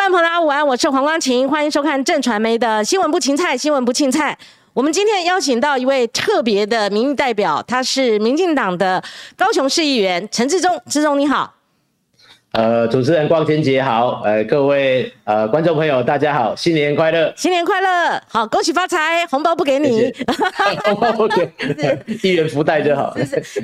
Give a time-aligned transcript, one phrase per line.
[0.00, 4.34] 观众朋友大家午安，我是黄光琴，欢迎收看正传媒的新闻不芹菜，新闻不庆菜。
[4.72, 9.04] 我们今天邀请到一位特别的民意代表，他是民进党的
[9.36, 11.52] 高雄市议员陈志忠，志忠你好。
[12.52, 20.12] 呃，主持人光天杰好，呃，各位呃观众朋友大家好，新年快乐，新年快乐，好，恭喜发财，红包不给你，
[20.84, 21.48] 红包不给，
[22.24, 23.14] 一元福袋就好。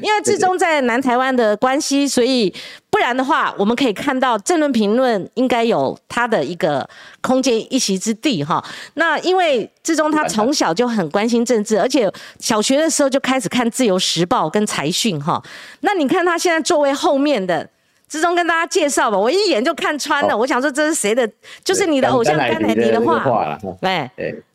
[0.00, 2.54] 因为志忠在南台湾的关系，所以
[2.88, 6.88] 不然的话，我们可以看到政论评论应该有他的一个
[7.20, 8.64] 空间一席之地哈。
[8.94, 15.42] 那因为志忠他从小就很关心政治，而且小学的时候就开始看《自由时报》跟财讯哈。
[15.80, 17.68] 那你看他现在座位后面的。
[18.08, 20.36] 之中跟大家介绍吧，我一眼就看穿了。
[20.36, 21.28] 我想说这是谁的？
[21.64, 23.58] 就是你的偶像甘乃迪的话。
[23.80, 24.10] 哎，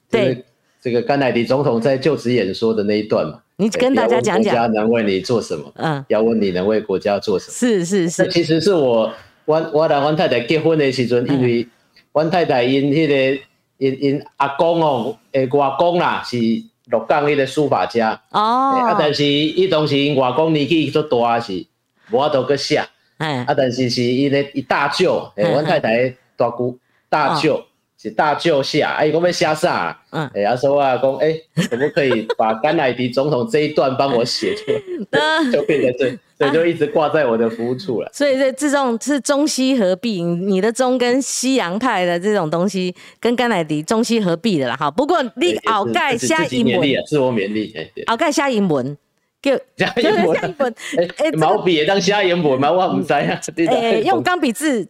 [0.10, 0.44] 对，
[0.82, 4.54] 这个甘乃迪总统在就职演说的那一段嘛，你跟大家讲讲。
[4.56, 5.70] 国家能为你做什么？
[5.76, 7.54] 嗯，要问你能为国家做什么？
[7.54, 8.28] 是是是。
[8.30, 9.12] 其实是我
[9.44, 11.68] 我我来我太太结婚的时阵，因为
[12.14, 13.42] 我太太因迄个
[13.80, 16.38] 因因阿公哦，诶外公啦是
[16.86, 18.40] 鹿港迄个书法家哦，
[18.80, 21.66] 啊，但是伊当时因外公年纪足大是
[22.12, 22.82] 无法度去写。
[23.22, 26.78] 哎，啊，但是是伊的一大舅，哎，阮太太大姑
[27.08, 27.64] 大舅
[28.02, 29.96] 是大舅下，哎，我要写啥？
[30.10, 31.36] 嗯，哎，阿说啊，讲，哎，
[31.70, 35.52] 可不可以 把甘乃迪总统这一段帮我写出来？
[35.54, 38.10] 就变成这，所以就一直挂在我的服务处了。
[38.12, 44.76] 所以这这种是中西合璧，你的中跟西洋派的这种东西，跟甘乃迪中西合璧的啦。
[44.76, 48.98] 哈，不过你鳌盖下英文，自我勉励，哎，鳌盖虾英文。
[49.42, 50.74] 叫加盐 本，
[51.18, 52.72] 哎，毛笔也当虾盐本吗？
[52.72, 53.20] 我唔知啊。
[53.70, 54.88] 哎，用钢笔字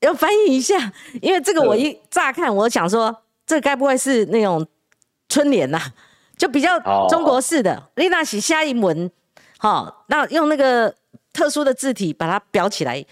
[0.00, 3.14] 要翻译一下， 因为这个我一乍看，我想说，
[3.46, 4.66] 这该不会是那种
[5.28, 5.78] 春联呐？
[6.38, 7.90] 就比较中国式的。
[7.96, 9.10] 丽娜写虾英文，
[9.58, 10.92] 好，那用那个
[11.32, 13.04] 特殊的字体把它裱起来，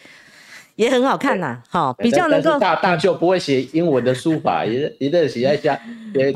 [0.77, 1.62] 也很好看呐。
[1.69, 5.78] 好，比较能够大大就不会写英文的书法，也也得写一下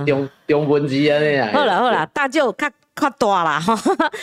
[0.07, 1.51] 中中文字啊那样。
[1.51, 2.71] 好了好了，大舅看。
[2.95, 3.77] 夸大啦 哈，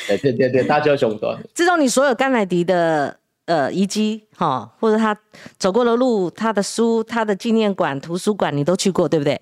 [0.08, 1.26] 对对对对，大舅兄弟。
[1.54, 5.18] 自从你所有甘乃迪的呃遗迹哈，或者他
[5.58, 9.42] 走过的路、他的书、他的纪念馆、图书馆，你都去过，对不对？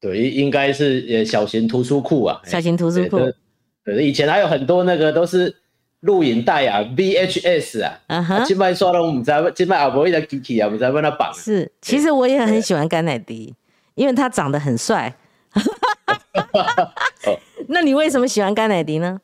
[0.00, 3.18] 对，应该是呃小型图书库啊，小型图书库。
[3.84, 5.56] 对，以前还有很多那个都是
[6.00, 11.32] 录影带啊，VHS 啊，金麦刷了我们在金麦阿伯一的机器啊，我们在问他绑。
[11.34, 13.54] 是，其实我也很喜欢甘乃迪，
[13.94, 15.14] 因为他长得很帅。
[17.70, 19.20] 那你为什么喜欢甘乃迪呢？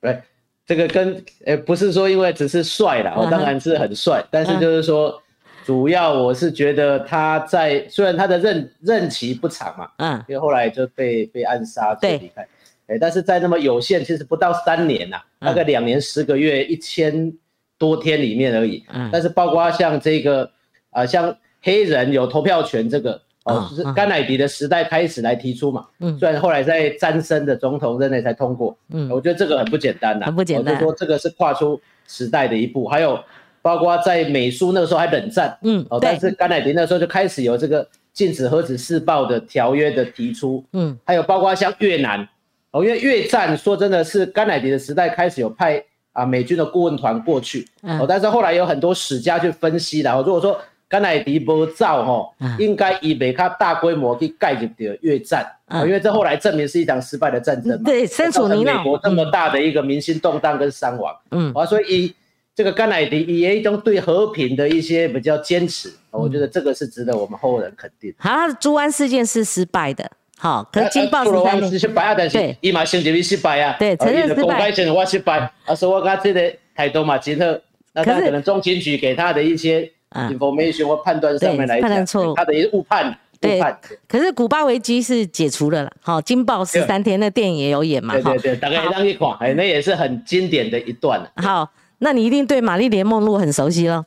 [0.00, 0.20] 对，
[0.66, 5.20] 这个跟呃不是说因为只是帅啦，我当然是很帅，但是就是说，
[5.64, 12.46] 主要我是觉得他在虽然他的任任期不长嘛，嗯，因为后来就被被暗杀，对，离开，
[12.88, 17.32] 哎，但是在那么有限，其实不到三年呐，大概两年十个月一千
[17.78, 20.50] 多天里面而已，嗯，但是包括像这个
[20.90, 23.22] 啊，像黑人有投票权这个。
[23.44, 30.78] 哦，就是甘乃迪的时代开始来提出嘛，嗯，虽然后来在詹森的总统任内才通过，嗯，我觉得这个很不简单呐，很不简单。
[30.78, 33.18] 就说这个是跨出时代的一步，还有
[33.60, 42.28] 包括在美苏那个时候还冷战，嗯，哦，但是甘乃迪那时候就开始有这个禁止核子试爆的条约的提出，嗯，还有包括像越南，
[42.70, 45.82] 哦，因为越战说真的是甘乃迪的时代开始有派
[46.12, 50.56] 啊美军的顾问团过去，哦，但是后来有很多史家去分析的，哦，如果说。
[50.92, 55.50] 甘乃迪不造吼，应该以美卡大规模去盖入的越战，
[55.86, 57.84] 因为这后来证明是一场失败的战争嘛。
[57.86, 62.14] 对，身处美国这么大的一个民心动荡跟伤亡，嗯，啊，所以
[62.54, 68.12] 这个甘乃迪也一种对和平的一些比较坚持，我觉得这个是值得我们后人肯定。
[68.18, 77.58] 好，朱安事件是失败的，好，可是金报失败啊，但是伊嘛承认伊失败啊，对，承认失败，公开承认我失败，啊，说我跟这个态度嘛，今后
[77.94, 79.90] 那他可能中情局给他的一些。
[80.12, 83.18] Information 或判断上面来讲，他的误判。
[83.40, 83.60] 对，
[84.06, 85.90] 可是古巴危机是解除了了。
[86.00, 88.14] 好，《金爆》十三天那电影也有演嘛？
[88.14, 91.20] 对对对，大概让一款，哎，那也是很经典的一段。
[91.34, 91.68] 好，
[91.98, 94.04] 那你一定对玛丽莲梦露很熟悉了。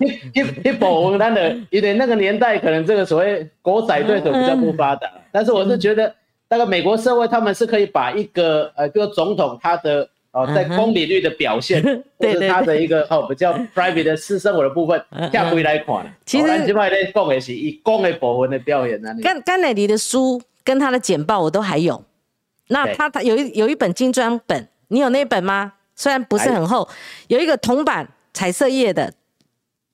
[0.00, 6.14] 一一一保文单的，因为那个年代可能这个所谓狗仔队手比较不发达，但是我是觉得，
[6.48, 10.08] 那个美国社会他们是可以把一个呃，个总统他的。
[10.32, 11.82] 哦，在公比率的表现，
[12.18, 15.02] 或者他的一个哦比较 private 的私生活的部分，
[15.32, 16.16] 下回来看。
[16.24, 19.14] 其实，这块咧讲的是以公的部分的表现啊。
[19.22, 22.02] 甘甘乃迪的书跟他的简报我都还有。
[22.68, 25.74] 那他他有一有一本精装本，你有那本吗？
[25.94, 26.88] 虽然不是很厚，
[27.28, 29.12] 有一个铜版彩色页的，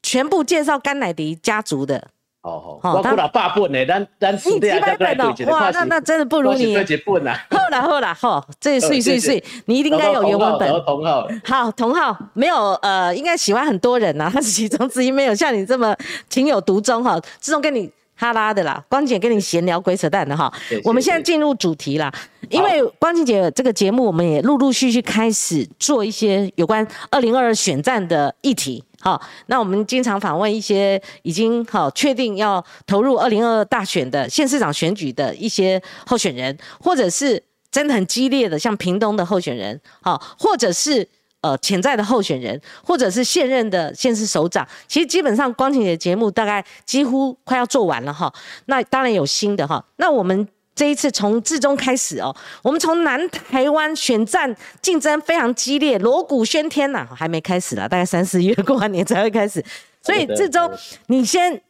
[0.00, 2.10] 全部介绍甘乃迪家族的
[2.42, 6.76] 哦哦，我不了八本呢，咱咱你几百本哦，哇，那那真的不如你。
[6.76, 10.68] 好了好了好，这碎碎碎，你一定该有原文本。
[10.84, 11.28] 同号。
[11.44, 15.94] 好，同号没有呃，应该喜欢很多人呐，他 是其中之一，没有像你这么
[16.30, 17.20] 情有独钟哈。
[17.40, 20.50] 自从跟你哈拉的啦，光姐跟你闲聊鬼扯淡的哈。
[20.84, 22.10] 我们现在进入主题啦，
[22.50, 28.84] 因为光姐姐这个节目，我们也陆陆续续开始做一些有关二零二二选战的议题。
[29.00, 41.08] 好，那我们经常访问一些已经好确定要投入二零二二大选的县市长选举的一些候选人，或者是真的很激烈的，像屏东的候选人，好，或者是
[41.42, 44.66] 呃潜在的候选人，或者是现任的县市首长。
[44.88, 48.32] 其实基本上光晴的节目大概几乎快要做完了哈。
[48.66, 49.84] 那当然有新的哈。
[49.96, 50.48] 那我们。
[50.78, 52.32] 这一次从至中开始哦，
[52.62, 59.60] 我们从南台湾选战竞争非常激烈，锣鼓喧天呐，还没开始了，大概三四月过完年才会开始。
[60.00, 60.70] 所以至中，
[61.08, 61.60] 你先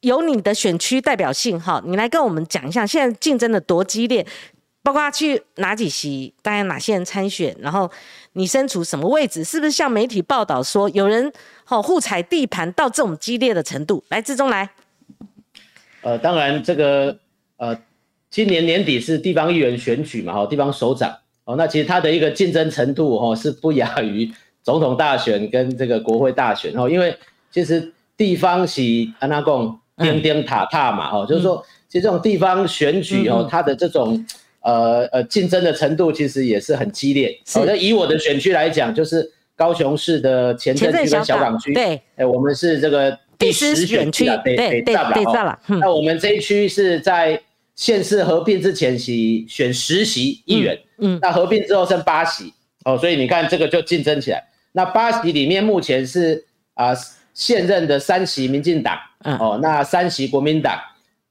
[0.00, 4.26] 有你的选区代表性哈，你来跟我们讲一下现在竞争的多激烈，
[4.82, 7.90] 包括去哪几席，大概哪些人参选，然后
[8.32, 11.30] 你身处什么位置，是不是像媒体报道说有人
[11.68, 14.02] 哦互踩地盘到这种激烈的程度？
[14.08, 14.70] 来至中来。
[16.00, 17.18] 呃，当然这个
[17.58, 17.78] 呃。
[18.34, 24.28] 今年年底是地方议员选举嘛，哈，地方首长，哦，那其实它的一个竞争程度，哈，是不亚于
[24.60, 27.16] 总统大选跟这个国会大选，哦，因为
[27.52, 28.82] 其实地方是
[29.20, 34.26] 安那讲钉钉塔塔嘛，哈，就是说，其实这种地方选举，哦，它的这种
[34.62, 37.38] 呃呃竞争的程度其实也是很激烈。
[37.52, 47.40] 好，那以我的选区来讲，就是高雄市的前镇区跟小港区，对，哎，我们是这个第十选区啊，北北站了，那我们这一区是在。
[47.76, 49.12] 县市合并之前是
[49.48, 52.52] 选十席议员，嗯，那合并之后剩八席，
[52.84, 54.40] 哦，所以你看这个就竞争起来。
[54.70, 56.44] 那八席里面目前是
[56.74, 56.92] 啊
[57.32, 58.96] 现任的三席民进党，
[59.40, 60.78] 哦，那三席国民党，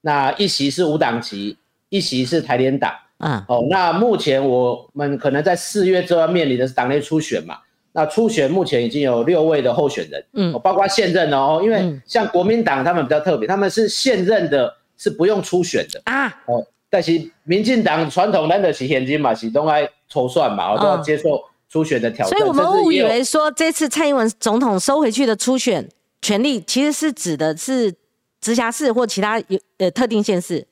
[0.02, 1.56] 那一席是无党籍，
[1.88, 7.56] 一席是台联党，嗯，哦，那目前我们可能在四月就要面临的是党内初选嘛，
[7.92, 14.74] 那初选目前已经有六位的候选人，嗯，包括现任的哦，因为像国民党他们比较特别，他们是现任的。
[14.96, 22.38] 是不用初选的啊，哦，但是民进党传统难得是现金嘛，是都爱筹算嘛，我都要接受初选的挑战。
[22.38, 25.88] 所以我们误以为说这次蔡英文总统收回去的初选
[26.22, 27.94] 权利，其实是指的是
[28.40, 30.66] 直辖市或其他有呃特定县市。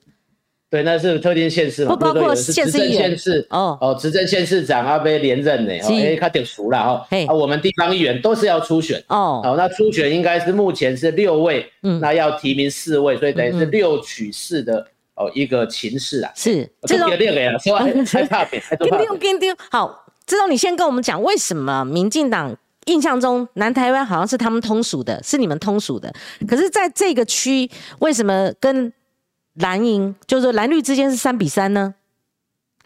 [0.72, 3.14] 对，那是特定县市嘛，不包括县市议员
[3.50, 7.06] 哦哦，执政县市长要被连任呢，哎，他点熟了哈。
[7.28, 9.42] 啊，我们地方议员都是要初选哦。
[9.44, 16.32] 好，那初选应该是目前是六位，嗯，那要提名四位，所以等于是六取四的哦一个情势啊。
[16.34, 17.76] 是，这种六个呀，说
[18.08, 19.54] 害怕别，丢丢丢丢。
[19.70, 26.10] 好，这种你先跟我们讲，为什么民进党印象中南台湾好像是他们通属的，是你们通属的，
[26.48, 28.90] 可是在这个区为什么跟？
[29.54, 31.94] 蓝营就是蓝绿之间是三比三呢，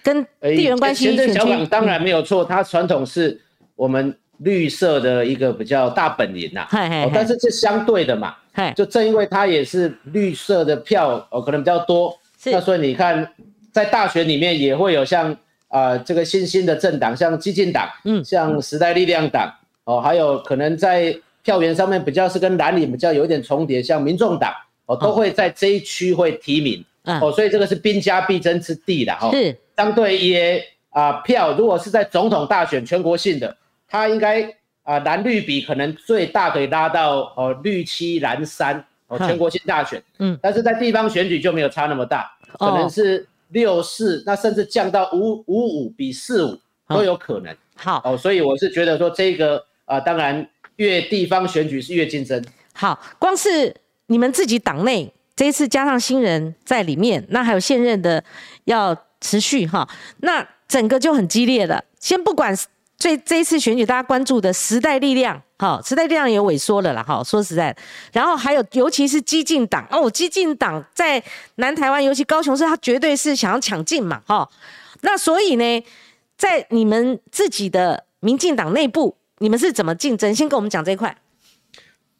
[0.03, 1.17] 跟地缘关系。
[1.17, 3.41] 前小港当然没有错，它传统是
[3.77, 6.67] 我们绿色的一个比较大本营呐。
[7.15, 8.35] 但是这相对的嘛，
[8.75, 12.13] 就正因为它也是绿色的票哦，可能比较多。
[12.47, 13.33] 那所以你看，
[13.71, 15.37] 在大选里面也会有像
[15.69, 19.55] 啊这个新兴的政党，像激进党，嗯，像时代力量党
[19.85, 24.53] 哦，还有可能在票源上面比较是跟蓝领比较有一点重叠，像民众党。
[24.87, 26.85] 哦，都会在这一区会提名，
[27.21, 29.31] 哦，所以这个是兵家必争之地的哈。
[29.33, 29.57] 是。
[29.77, 33.55] 相对也啊票，如果是在总统大选全国性的，
[33.87, 34.43] 它应该
[34.85, 47.55] 啊蓝绿比可能最大可以拉到哦绿七蓝三哦全国性大选，嗯，但是在地方选举就没有差那么大，可能是六四，那甚至降到五五五比四五都有可能。
[47.75, 48.01] 好。
[48.05, 52.43] 哦，所以我是觉得说这个啊，当然越地方选举是越竞争。
[52.73, 53.75] 好，光是。
[54.07, 58.23] 你们自己党内这一次加上新人在里面，那还有现任的
[58.65, 61.85] 要持续哈，那整个就很激烈了。
[62.01, 62.57] 先不管
[62.97, 67.77] 最这一次选举大家关注的时代力量，哈，时代力量也萎缩了啦，哈，说实在，
[68.13, 71.23] 然后还有尤其是激进党哦，激进党在
[71.57, 74.49] 南台湾，尤其高雄市，他绝对是想要抢进嘛，哈。
[75.03, 75.85] 那所以呢，
[76.39, 80.35] 在你们自己的民进党内部，你们是怎么竞争？
[80.35, 81.15] 先跟我们讲这一块。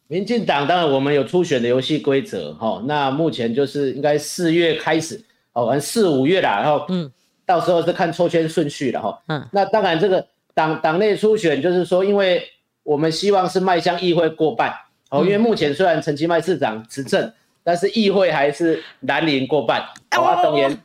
[0.09, 5.21] 民进党当然我们有初选的游戏规则哈，那目前就是应该四月开始
[5.51, 7.11] 哦，完四五月啦，然后嗯，
[7.45, 12.41] 到时候是看抽签顺序了哈，嗯，那当然这个党党内初选就是说，因为
[12.83, 14.73] 我们希望是迈向议会过半
[15.09, 17.29] 哦，因为目前虽然陈其迈市长执政，
[17.61, 20.77] 但是议会还是南林过半，好啊，当然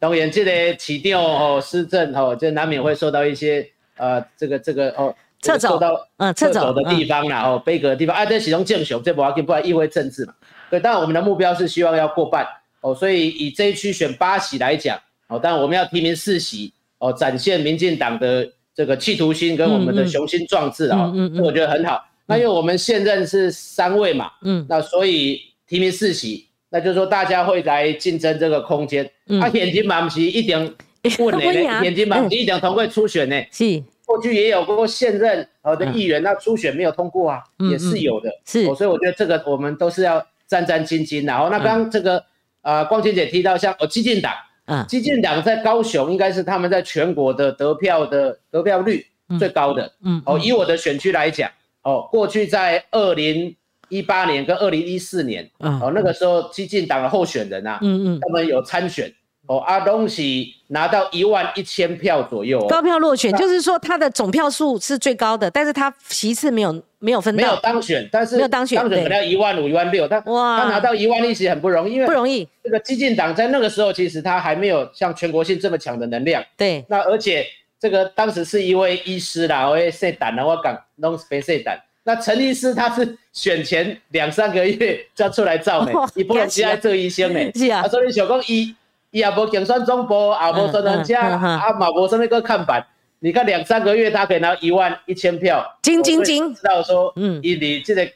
[0.00, 3.64] 当然这个起调哦施政哦，就难免会受到一些
[3.96, 5.14] 呃这个这个哦。
[5.44, 10.34] 撤走到嗯撤走的地方啦，哦，悲歌的地方，啊，这其中正雄，这不要紧，不然意味政治嘛。
[10.70, 12.46] 对，当然我们的目标是希望要过半
[12.80, 14.98] 哦，所以以这一区选八席来讲，
[15.28, 22.02] 哦，当然我们要提名四席哦，展现民进党的这个企图心跟我们的雄心壮志啊，嗯嗯，我觉得很好。
[22.26, 29.04] 那因为我们现任是三位嘛，嗯，那所以提名四席，那就是说大家会来竞争这个空间。
[29.40, 30.74] 啊，眼睛满不是一定
[31.18, 33.36] 问的呢，眼睛嘛不是一定通过初选呢。
[33.50, 38.30] 是，过去也有过现任呃的议员，那初选没有通过啊，也是有的。
[38.44, 41.26] 是，所以我觉得这个我们都是要战战兢兢。
[41.26, 42.24] 然后，那刚刚这个
[42.62, 44.32] 呃光晴姐提到像哦，激进党，
[44.66, 49.06] 嗯，激进党在高雄应该是他们在全国的得票的得票率
[49.38, 49.92] 最高的。
[50.02, 51.50] 嗯，哦，以我的选区来讲。
[51.82, 53.54] 哦，过去在二零
[53.90, 59.12] 一八年跟二零一四年，哦，那个时候激进党的候选人啊，嗯嗯，他们有参选，
[59.46, 72.48] 哦，阿东喜拿到一万一千票左右，高票落选，就是说他的总票数是最高的，但是他席次没有没有分到，没有当选，但是没有当选，当选可能要一万五、一万六，但哇，他拿到一万一席很不容易，因为不容易。
[72.62, 77.46] 这个激进党在那个时候其实他还没有像全国性这么强的能量，对，那而且。
[77.80, 81.78] 这个当时是一位医师啦，我也说胆了，我讲弄非说胆。
[82.04, 87.30] 那陈医师他是选前两三个月就出来造美，你不能期待做医生
[87.70, 88.74] 啊，所以想讲伊
[89.14, 92.84] 伊也无竞选总部，也无专人车，啊嘛无什么个看板。
[93.20, 98.06] 你看两三个月他可以拿一万一千票，金金金，知道说，嗯，伊离这个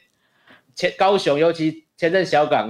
[0.74, 2.68] 前高雄，尤其前阵小港，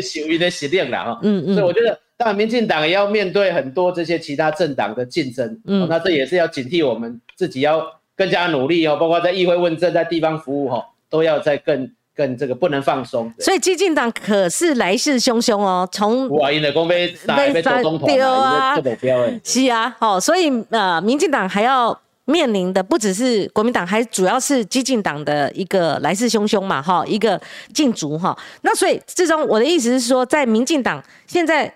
[0.00, 1.18] 属于的实力啦哈。
[1.22, 1.98] 嗯嗯，所以我觉得。
[2.16, 13.32] 当然，民进党也要面对很多这些其他政党的竞争，嗯，那这也是要警惕我们自己要更加努力哦，包括在议会问政、在地方服务哈，都要在更更这个不能放松。
[13.38, 17.08] 所以，激进党可是来势汹汹哦，从哇，因的公被
[17.52, 27.40] 被做总统啊，这标哎，是啊，好，所以呃，民进党还要面临的不只是国民党，还主要是激进党的一个来势汹汹嘛，哈，一个
[27.72, 28.36] 竞逐哈。
[28.62, 31.74] 那所以，最终我的意思是说，在民进党现在。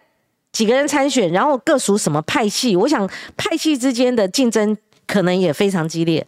[0.51, 2.75] 几个人参选，然后各属什么派系？
[2.75, 4.77] 我想派系之间的竞争
[5.07, 6.27] 可能也非常激烈。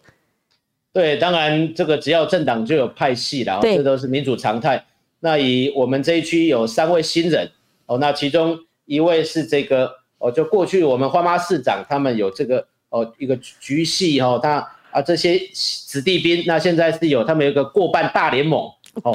[0.93, 4.85] 对，当然这个只要政党就有派系了，这都是民主常态。
[5.21, 7.51] 那以我们这一区有三位新人
[7.87, 18.71] 哦，那其中一位是这个哦，就过去我们花妈市长他们有这个哦一个局系哦，他啊这些子弟兵，那现在是有他们有一个过半大联盟。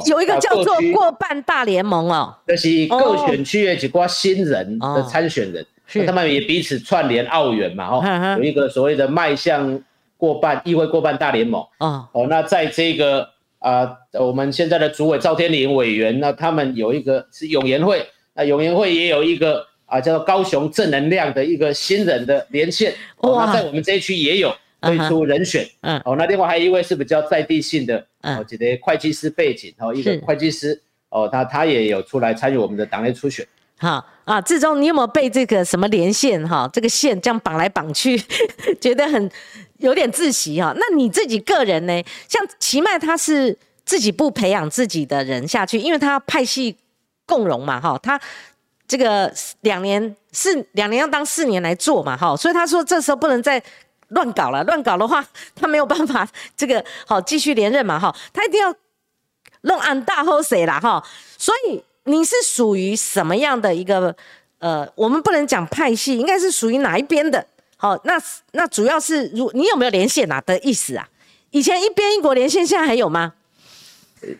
[0.06, 5.64] 有一个叫做过半大联盟哦，这是各选区的几挂新人的参选人，
[6.06, 9.78] 他们也彼此串联澳元嘛，哦，有一个所谓的迈向
[10.16, 24.54] 过半议会过半大联盟，哦，哦，那在这个啊，我们现在的主委赵天麟委员，那他们有一个是永延会，那永延会也有一个啊叫做高雄正能量的一个新人的连线，哦那在我们这一区也有。
[24.78, 33.44] 推出人选，嗯，哦，那另外还有一位是比较在地性的，哦，这个会计师背景，哦，一个会计师，哦，他他也有出来参与我们的党内初选。
[33.78, 38.18] 哈啊，志忠，你有没有被这个什么连线哈，这个线这样绑来绑去，
[38.80, 39.30] 觉得很
[39.78, 40.72] 有点窒息哈？
[40.76, 42.04] 那你自己个人呢？
[42.28, 46.76] 像奇迈他是自己不培养自己的人下去，因为他派系
[47.26, 48.20] 共荣嘛，哈，他
[48.88, 53.62] 这个两年四两年要当四年来做嘛，哈，所以他说这时候不能再。
[54.10, 56.24] 乱搞了，乱搞的话， 他没有办法
[56.56, 58.72] 这个好继续连任嘛哈，他一定要
[59.62, 61.04] 弄安大喝水啦哈，
[61.36, 64.16] 所以你是属于什么样的一个
[64.58, 67.46] 呃，我们不能讲派系，应该是属于哪一边的？
[67.76, 68.14] 好，那
[68.52, 71.08] 那主要是如你有没有连线啊的意思啊？
[71.50, 73.34] 以前一边一国连线，现在还有吗？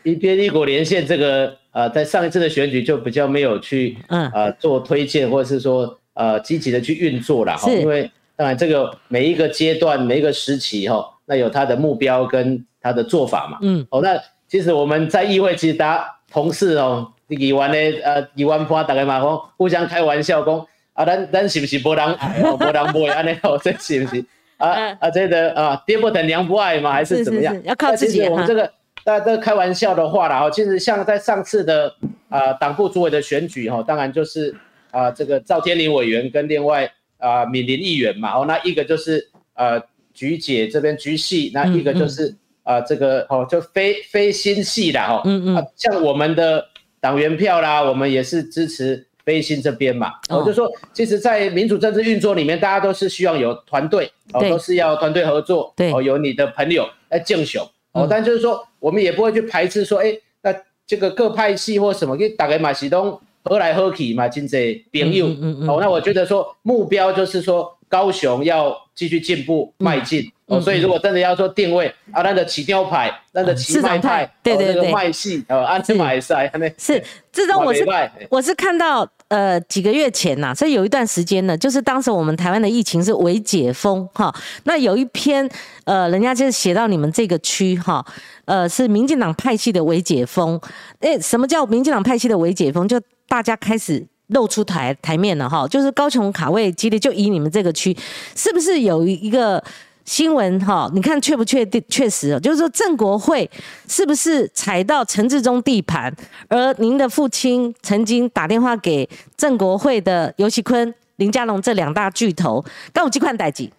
[0.03, 8.09] 一边一国连线这个呃，在上一次的选举就比较没有去嗯呃做推荐或者是说呃积极的去运作了哈，因为。
[8.39, 13.57] 当然，这个每一个阶段、每一个时期，哈，那有它的目标跟它的做法嘛。
[13.63, 14.15] 嗯，哦，那
[14.47, 22.55] 其实我们在议会，其实大家同事哦，议员的呃，二员派大概嘛讲，互相开玩笑讲，啊，咱咱是不是无人爱 哦，
[22.93, 24.23] 无人爱安尼 哦，这是不是？
[24.57, 24.69] 啊
[24.99, 26.91] 啊，这个啊，爹不疼娘不爱嘛？
[26.91, 27.59] 还是怎么样？
[27.63, 28.71] 要靠自己我们这个
[29.03, 30.49] 大家都开玩笑的话啦哈。
[30.49, 31.93] 其实像在上次的
[32.29, 34.55] 啊党部主委的选举哈，当然就是
[34.91, 36.91] 啊这个赵天林委员跟另外。
[37.19, 39.81] 啊，敏林议员嘛，哦，那一个就是呃
[40.13, 42.31] 菊姐这边菊系，那一个就是
[42.61, 46.63] 啊这个哦就非非新系的哦，嗯嗯，像我们的
[46.99, 57.61] 党员票啦，我们也是支持非新这边嘛，我就说，其实，在民主政治运作里面，大家都是希望有团队，哦，都是要团队合作，对，哦，有你的朋友来竞选，
[57.91, 63.19] 哦，但就是说，我们也不会去排斥说，哎，那这个各派系或什么，给打给马西东。
[63.49, 65.25] 喝来喝去嘛，真济朋友。
[65.69, 65.77] 哦。
[65.79, 70.31] 那我觉得说目标就是说，高雄要继续进步迈进。
[70.47, 77.03] 哦，所以如果真的要做定位啊，那的起雕牌，那的起卖派，对对对，卖系哦，安全买赛，是
[77.33, 77.85] 这种我是
[78.29, 85.49] 我是看到呃几个月前呐，所以有一段时间呢，就是当时我们台湾的疫情是微解封哈，那有一篇
[85.83, 88.05] 呃，人家就是写到你们这个区哈，
[88.45, 90.57] 呃，是民进党派系的微解封，
[91.01, 92.87] 哎，什么叫民进党派系的微解封？
[92.87, 94.07] 就大家开始。
[94.27, 97.95] 露出台台面了哈，就是高雄卡位激烈，就以你们这个区，
[98.35, 99.63] 是不是有一个
[100.03, 100.91] 新闻哈？
[100.93, 101.81] 你看确不确定？
[101.87, 103.49] 确实，就是说郑国会
[103.87, 106.13] 是不是踩到陈志忠地盘？
[106.49, 109.07] 而您的父亲曾经打电话给
[109.37, 113.69] 郑国会的尤其坤、林佳龙这两大巨头，跟我几款代志。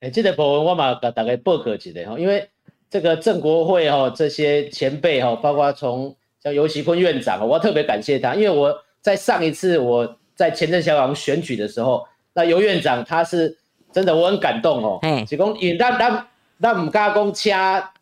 [0.00, 2.46] 哎，这个部分我嘛大概报告一下哈，因为
[2.90, 8.84] 这个郑国会哈这些前辈哈，包括从像尤其坤院长，我特别感谢他，因为我。
[9.04, 13.54] 在上一次我在前镇小港选举的时候，那尤院长他是
[13.92, 14.98] 真的，我很感动哦。
[15.02, 16.26] 哎，只讲因咱咱
[16.58, 17.52] 咱唔敢讲请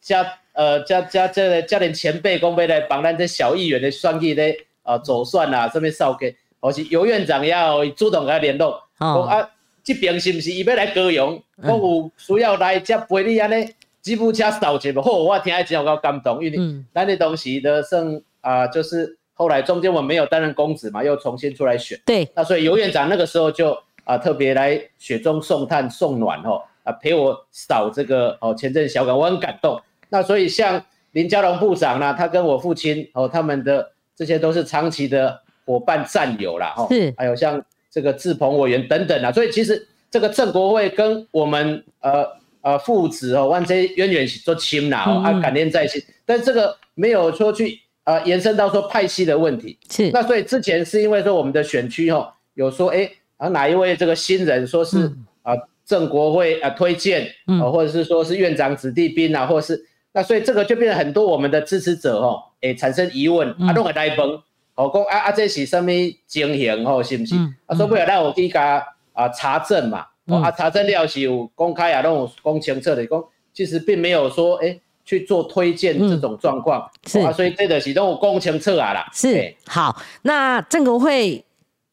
[0.01, 8.81] 加呃加加这个加点前辈讲要来帮咱这小议员的选举咧啊走算啊，这边扫给，而是尤院长要主动跟他联络。
[8.99, 9.51] 哦啊，
[9.83, 11.43] 这边是不是伊要来高雄？
[11.57, 13.69] 我有需要来接陪你安尼
[14.01, 15.03] 吉普车扫一无？
[15.03, 19.19] 好，我听起真有够感动，因为咱的东西的剩啊就是。
[19.35, 21.99] 后来中间我没有担任公职嘛，又重新出来选。
[22.05, 29.81] 对，那所以尤院长那个时候就啊特别来雪中送炭送暖哦，啊陪我扫这个哦前阵小港，我很感动。
[30.11, 37.61] 那所以像林佳龙部长呢，他跟我父亲哦他们的这些都是长期的伙伴战友啦，哦，是，还有像
[37.91, 42.27] 这个志鹏委员等等啊，所以其实这个郑国会跟我们呃
[42.61, 47.81] 呃父子哦，万这渊源都亲啦，哦啊感念在心，但这个没有说去。
[48.05, 49.79] 啊，延伸到说派系的问题。
[49.89, 55.53] 是，那所以之前是因为说我们的选区哈有说，哎啊哪一位这个新人说是啊
[55.85, 64.43] 郑国会啊推荐，啊或者是说是院长子弟兵啊，或者是那所以这个就变成很多我们的支持者哈，哎产生疑问，啊弄个来崩，
[64.75, 65.91] 哦讲啊啊这是什么
[66.27, 67.35] 情形吼，是不是？
[67.67, 70.07] 啊说不了，那我给加啊查证嘛，
[70.43, 74.81] 啊查证料是有公开啊，那种公清澈的，公其实并没有说哎。
[75.13, 79.07] 去做推荐这种状况是啊，所以这个是都工程测啊啦。
[79.13, 81.45] 是好，那郑国会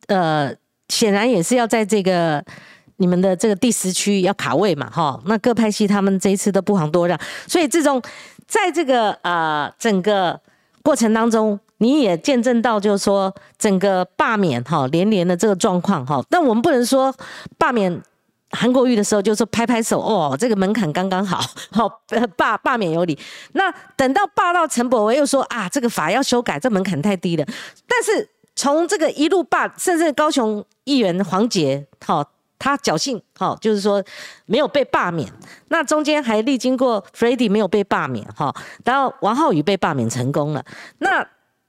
[0.08, 0.56] 呃，
[0.88, 2.42] 显然也是要在这个
[2.96, 5.20] 你们的这个第十区要卡位嘛，哈。
[5.26, 8.02] 那各派系他们这一次都不遑多让，所以这种
[8.48, 10.40] 在这个呃整个
[10.82, 16.24] 过程当中，你也见证到就是说整个罢免哈连连的这个状况哈。
[16.30, 17.14] 但我们不能说
[17.58, 18.02] 罢免。
[18.52, 21.40] 韩国瑜的时候就说拍拍手哦，这个门槛刚刚好，
[21.72, 21.88] 好
[22.36, 23.18] 罢罢免有理。
[23.54, 27.46] 那等到罢到陈柏维又说啊，这个法要修改，这门槛太低了。
[27.88, 32.24] 但是从这个一路罢，甚至高雄议员黄杰，好，
[32.58, 34.04] 他侥幸，好，就是说
[34.48, 35.32] 没有被罢免。
[35.68, 38.52] 那中间还历经过 f r e d d y 没有被罢免，哈，
[38.84, 40.66] 然后王浩宇被罢免成功了。
[40.98, 41.24] 那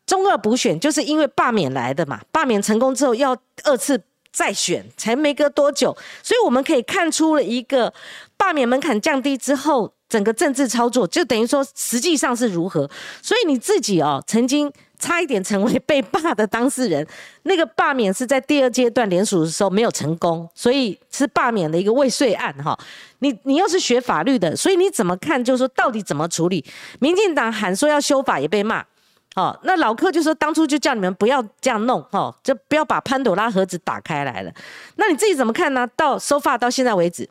[0.06, 4.02] 中二补选就是因为罢免来的嘛，罢免成功之后要二次。
[4.32, 7.92] 再选才没隔多久，所以我们可以看出了一个
[8.36, 12.88] 罢免门槛降低之后，整个政治操作就等于说实际上是如何。
[13.22, 17.06] 所以你自己哦，曾经差一点成为被罢的当事人，
[17.42, 22.78] 那个罢免是在第二阶段联署的时候没有成功，所以是罢免的一个未遂案哈。
[23.20, 25.42] 你你又是学法律的，所以你怎么看？
[25.42, 26.64] 就是说到底怎么处理？
[27.00, 28.84] 民进党喊说要修法也被骂。
[29.32, 34.52] 好，那老柯就说当初就叫你们不要这样弄，哈，就不要把潘朵拉盒子打开来了。
[34.96, 35.88] 那你自己怎么看呢？
[35.94, 37.28] 到收发到现在为止，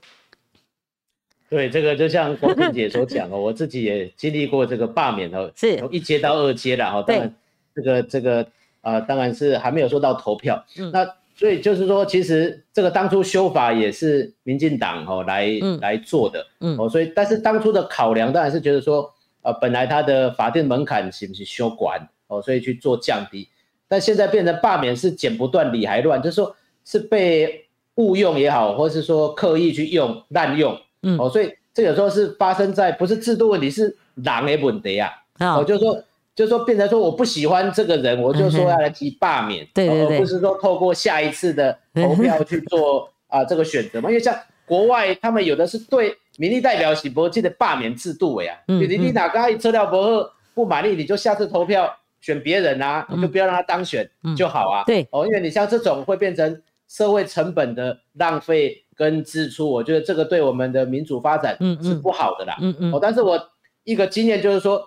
[1.50, 7.04] 对这个就像光平姐所讲哦，我自己也经历过这个罢免哦，是从一阶到二阶了哈。
[7.06, 7.36] 当然，
[7.76, 8.48] 这个这个
[8.80, 10.64] 啊，当然是还没有说到投票。
[10.94, 15.50] 那所以就是说，其实这个当初修法也是民进党哦来
[15.82, 19.14] 来做的，嗯哦，所以但是当初的考量当然是觉得说。
[19.42, 23.48] 呃，本来它的法定门槛是不是修管哦，所以去做降低，
[23.88, 31.18] 但现在变成罢免是剪不断理还乱，就是说是被误用也好，或是说刻意去用滥用，嗯。
[31.18, 36.04] 哦，所以这有时候是发生在不是制度问题，是狼的问题啊，哦，就是说
[36.36, 44.34] 就是说变成说我不喜欢这个人，我就说要来提罢免，对对对，而不是说透过下一次的投票去做 啊这个选择嘛，因为像
[44.70, 46.16] 国外他们有的是对。
[46.38, 54.86] 民意代表是不记得罢免制度为啊，你你哪个车料不合不满意，你就下次投票选别人啊，你就不要让他当选就好啊。
[54.86, 62.56] 对哦，因为你像这种会变成社会成本的浪费跟支出，我觉得这个对我们的民主发展是不好的啦。
[62.62, 62.94] 嗯嗯。
[62.94, 63.38] 哦，但是我
[63.84, 64.82] 一个经验就是说，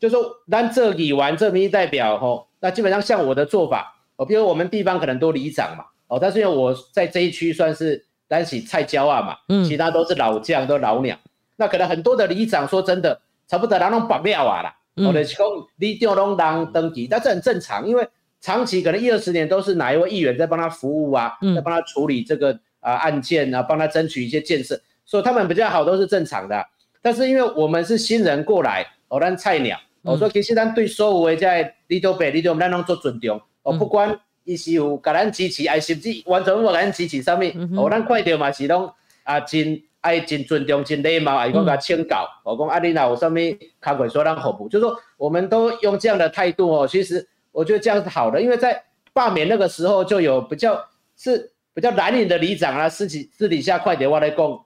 [0.00, 11.16] 就是说当这里完这民意代表吼，那基本上像我的做法，哦，比如我们地方可能都里长嘛，哦，但是因为我在这一区算是单喜菜椒啊嘛，嗯，其他都是老将，都老鸟。
[11.56, 14.76] 那可能很多的里长，说真的，差不多人拢白了啊啦。
[14.96, 18.08] 我的讲里长拢当登记，但这很正常，因为
[18.40, 26.66] 长期可能一二十年都是哪一位议员在帮他服务啊，在帮他处理这个啊案件啊，帮他争取一些建设，所以他们比较好都是正常的。
[27.02, 37.42] 但是因为我们是新人过来，哦，咱菜鸟，我说其实咱对所有的在里头北里头，咱拢做尊重，哦，不管伊是有甲咱支持，还甚至完全无甲咱支持啥物，
[37.76, 38.90] 哦，咱看到嘛是拢
[39.24, 39.82] 啊真。
[40.02, 42.28] 爱真尊重、真礼貌，还讲甲请教。
[42.44, 43.34] 我讲啊，你若有啥物
[43.80, 46.86] 卡鬼说让服务，就是说我们都用这样的态度哦。
[46.86, 48.80] 其实我觉得这样是好的，因为在
[49.12, 50.80] 罢免那个时候就有比较
[51.16, 54.60] 是比较蓝领的里长啊，私底私底下快点我来讲，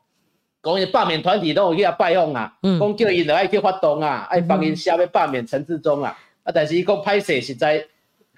[0.62, 6.14] 讲伊罢免团体都有去啊拜访啊，讲叫伊来去发动啊，爱帮伊下面罢免陈志忠啊。
[6.42, 7.82] 啊，但是伊讲拍摄实在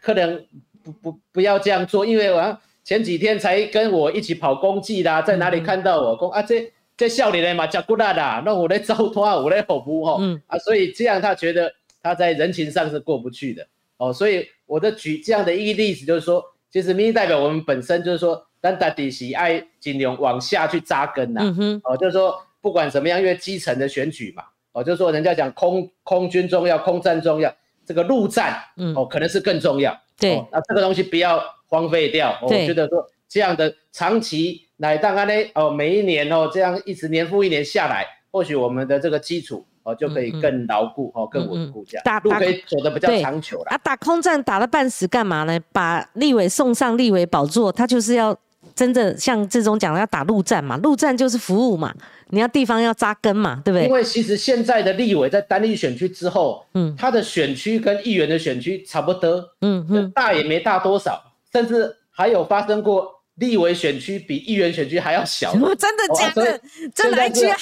[0.01, 0.41] 可能
[0.83, 6.73] 不不不要这样做，因为我前几天才跟我一起跑公祭啦，在哪里看到我讲啊这。
[6.95, 13.67] 这笑脸的嘛，叫古拉的，那我来招托，我来服务吼，啊，所以这样他觉得他在人情上是过不去的。
[13.97, 21.41] 哦，所以我的举这样的一个例子就是说，其实民意代表我们本身就是说，但到底喜爱尽量往下去扎根呐，
[21.83, 27.53] 哦，就是说不管怎么样，因为基层的选举嘛，哦，就是说人家讲空空军重要，空战重要，
[27.85, 28.59] 这个陆战，
[28.95, 34.69] 哦，可能是更重要，对，那这个东西不要荒废掉，我觉得说这样的长期。
[34.79, 42.21] 来，当然呢，哦，每一年哦，这样一直年复一年下来，或许我们的这个基础哦就可以更牢固哦，更稳固，这样。
[42.25, 43.71] 路可以走得比较长久了。
[43.71, 45.57] 啊，打空战打了半死干嘛呢？
[45.73, 48.37] 把立委送上立委宝座，他就是要
[48.75, 51.95] 真的像志忠讲的，要打陆战嘛，陆战就是服务嘛，
[52.29, 53.87] 你要地方要扎根嘛，对不对？
[53.87, 63.21] 因为其实现在的立委在单立选区之后，嗯，他的选区跟议员的选区差不多，嗯嗯，大也没大多少，甚至还有发生过。
[63.37, 66.61] 立委选区比议员选区还要小， 真的假的？
[66.95, 67.57] 真的区啊？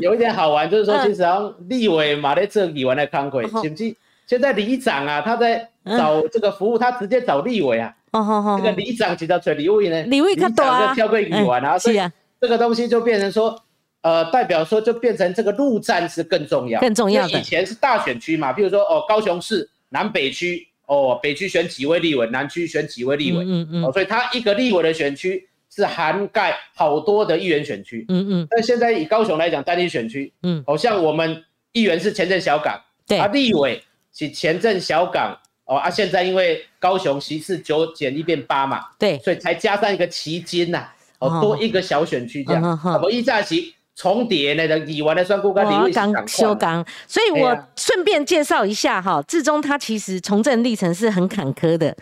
[0.00, 1.22] 有一点好玩，就是说，其实
[1.68, 3.94] 立委马在这里玩的康会，甚至
[4.26, 7.94] 现在里长啊，他在找这个服务，他直接找立委啊。
[8.12, 8.54] 哦哦哦。
[8.58, 10.02] 这个里长直接找立委呢？
[10.04, 10.88] 立委可多啊。
[10.88, 11.98] 就跳过议员啊，所以
[12.40, 13.56] 这个东西就变成说，
[14.02, 17.38] 呃，代表说就变成这个陆战是更重要，更重要的。
[17.38, 20.66] 以前是大选区嘛，比如说哦，高雄市南北区。
[20.86, 28.46] 哦，北区选几位立委，南区选几位立委，嗯嗯，哦，所以他一个立委的选区是涵盖好多的议员选区，嗯嗯。
[28.50, 33.80] 但现在以高雄来讲，单一选区，嗯，好像我们议员是前镇小港，对，啊，立委
[34.12, 35.38] 是前镇小港，
[35.70, 40.88] 哦啊，现在因为高雄席次九减一变八嘛，对，所以才加上一个旗津呐，
[41.20, 43.74] 哦，多一个小选区这样，啊不，一炸旗。
[43.96, 51.94] 重叠那个以完的算过关李伟刚修刚，所以我顺便介绍一下哈，志忠他其实从政历程是很坎坷的。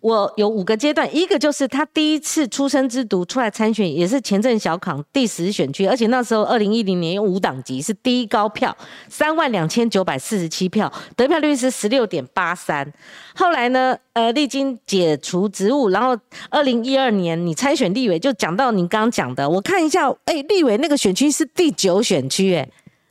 [0.00, 8.74] 我有五个阶段，一个就是他第一次出生之犊出来参选，也是前镇小康第十选区，而且那时候二零一零年用五党籍是第一高票，
[9.08, 12.90] 三万两千九百四十七票，得票率是十六点八三。
[13.34, 22.66] 后来呢，呃，历经解除职务，然后二零一二年你参选立委，就讲到你刚刚讲的，我看一下，哎，立委那个选区是第九选区，哎，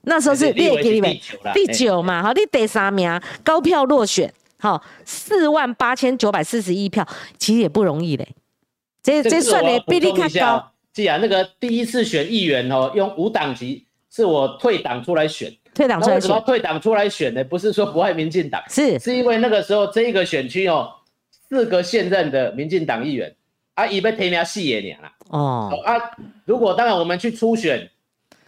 [0.06, 1.22] 那时候是列给立委
[1.54, 4.34] 第九嘛，好，你第三名，高票落选。
[4.60, 8.28] 好，四万八千九百四十一票，其实也不容易嘞。
[9.02, 10.72] 这这算的比例看高。
[10.92, 15.56] 既然那个第一次选议员哦，用五党籍，是我退党出来选。
[15.74, 16.42] 退党出来选。
[16.42, 17.44] 退党出来选呢？
[17.46, 20.92] 不是说不爱民进党，是是因为那个时候这一个选区哦，
[21.48, 23.34] 四个现任的民进党议员
[23.76, 25.10] 啊，已被提名四年了。
[25.30, 25.96] 哦啊，
[26.44, 27.90] 如果当然我们去初选，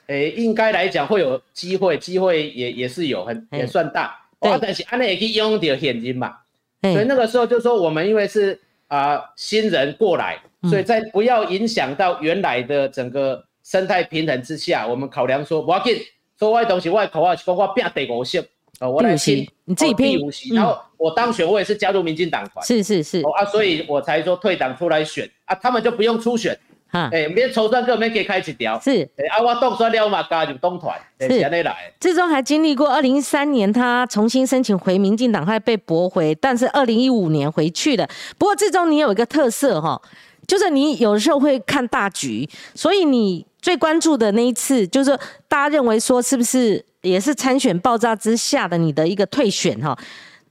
[0.08, 4.17] 诶，应该来讲会有机会，机会也也是有，很也算大。
[4.41, 6.36] 哦，但是安内也可以用到现金嘛，
[6.82, 15.95] 所以那个时候就说我们因为是啊新人过来，所以在不要影响到原来的整个生态平衡之下，我们考量说我要紧，
[16.38, 18.39] 所以我东西我口号是讲我拼第五席，
[18.80, 26.58] 哦，我来拼，你自己拼第五席，然后我当选我也是加入民进党团，是是是，啊，所以我才说退党出来选啊，他们就不用初选。
[26.91, 31.73] 哎，免筹算课免给开一条，是，啊，我动算了嘛，加入东团，是安尼来。
[31.99, 38.08] 之中还经历过二零一三年，他重新申请回民进党，还被驳回，但是二零一五年回去了。
[38.38, 40.01] 不过之中你有一个特色哈，
[40.45, 49.97] 就是你有时候会看大局，所以你最关注的那一次，就是大家认为说是不是也是参选爆炸之下的你的一个退选哈？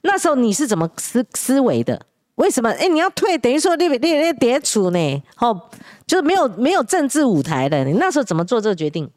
[0.02, 2.00] 那时候你是怎么思思维的？
[2.36, 2.70] 为什么？
[2.70, 5.22] 哎，你要退，等于说你你你叠处呢？
[5.34, 5.70] 好，
[6.06, 7.84] 就是没有没有政治舞台的。
[7.84, 9.10] 你那时候怎么做这个决定？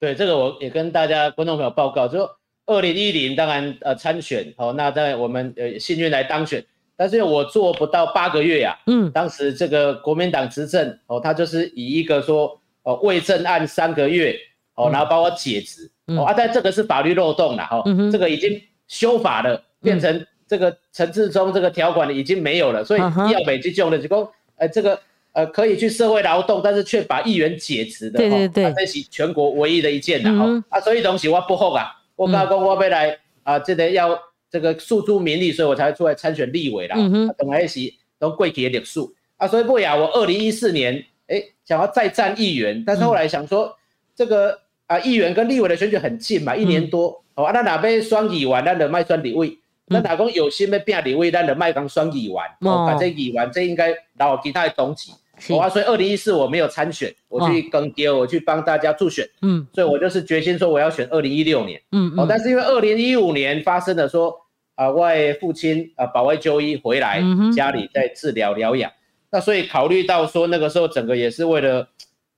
[0.00, 2.28] 对，这个我也跟大家观众朋友报告，就
[2.66, 6.64] 二零一零当然呃参选，好，那在我们呃幸运来当选，
[6.96, 14.36] 但是我做不到八个月呀，嗯，当时这个国民党执政哦，他就是以一个说哦未正案三个月
[14.74, 24.98] 哦，然后把我解职哦，啊，但这个是法律漏洞了哈，这个已经修法了，变成这个陈志忠这个条款已经没有了，所以要美去救的就讲，呃，这个
[25.32, 34.18] 呃可以去社会劳动，但是却把议员解职的，对对对，这是全国唯一的一件的哈，啊，所以东西我不好啊，我刚刚我要来啊，这个要。
[34.50, 36.96] 这个诉诸民利，所以我才出来参选立委啦。
[37.36, 37.80] 等来是
[38.18, 43.76] 都贵给历数啊，所以不呀，我二零一四年哎想要再战议员，但是后来想说
[44.16, 49.58] 这个啊议员跟立委的选举很近嘛，一年多哦，啊那哪边双议员，咱就卖双立委，
[49.88, 55.12] 那打工有心要变立委，咱就卖讲双议员，哦，把这议员这应该然后其他的东西。
[55.48, 64.34] 好啊，所以二零一四我没有参选，我去跟爹，我去帮大家助选，嗯，所以我就是决心说我要选二零一六年，嗯哦，但是因为二零一五年发生了说
[64.74, 67.22] 啊，外父亲啊保外就医回来，
[67.54, 68.90] 家里在治疗疗养，
[69.30, 71.88] 那所以考虑到说那个时候整个也是为了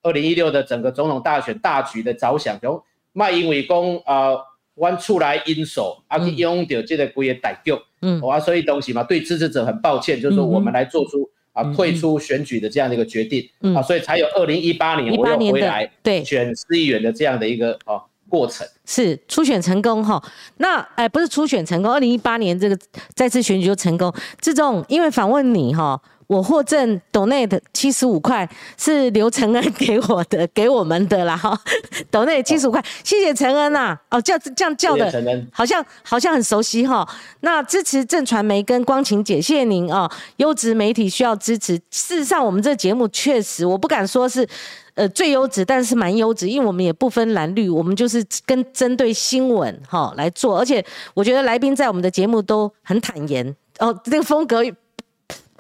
[0.03, 2.83] 二零一六的整个总统大选大局的着想，从
[3.15, 4.35] 卖因为公啊
[4.81, 11.31] 弯出来因手啊去用掉这个规个代局，嗯，啊，所以东西嘛对支持者很抱歉，就是说我们来做出。
[11.53, 18.64] 啊，退出选举的这样的一个决定啊，所以才有二零一八年我又回来对选市议员的这样的一个啊过程。
[18.87, 20.23] 是初选成功哈，
[20.59, 22.79] 那哎不是初选成功，二零一八年这个
[23.16, 24.14] 再次选举就成功。
[24.40, 26.01] 这种因为访问你哈。
[26.31, 31.61] 我获赠 donate 七十五块是刘承恩给我的，给我们的啦哈，
[32.12, 35.11] donate 七十五块，谢谢承恩呐，哦叫这样叫的，
[35.51, 37.05] 好像好像很熟悉哈。
[37.40, 41.77] 那支持正传媒跟光晴姐，谢谢您啊，优质媒体需要支持。
[41.90, 44.49] 事实上，我们这个节目确实，我不敢说是
[44.95, 54.62] 呃最优质，但是蛮优质，因为我们也不分蓝绿，我们就是跟针对新闻哈来做，而且我觉得来宾在我们的节目都很坦言哦，这个风格。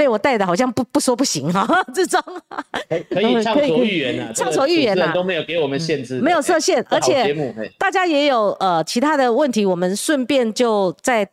[0.00, 2.18] 被我带的好像不不说不行哈，这种
[3.10, 7.34] 可以畅所欲言啊，畅所欲言啊，都没有给我们限制，没有设限，而且
[7.76, 11.28] 大家也有呃其他的问题，我们顺便就在。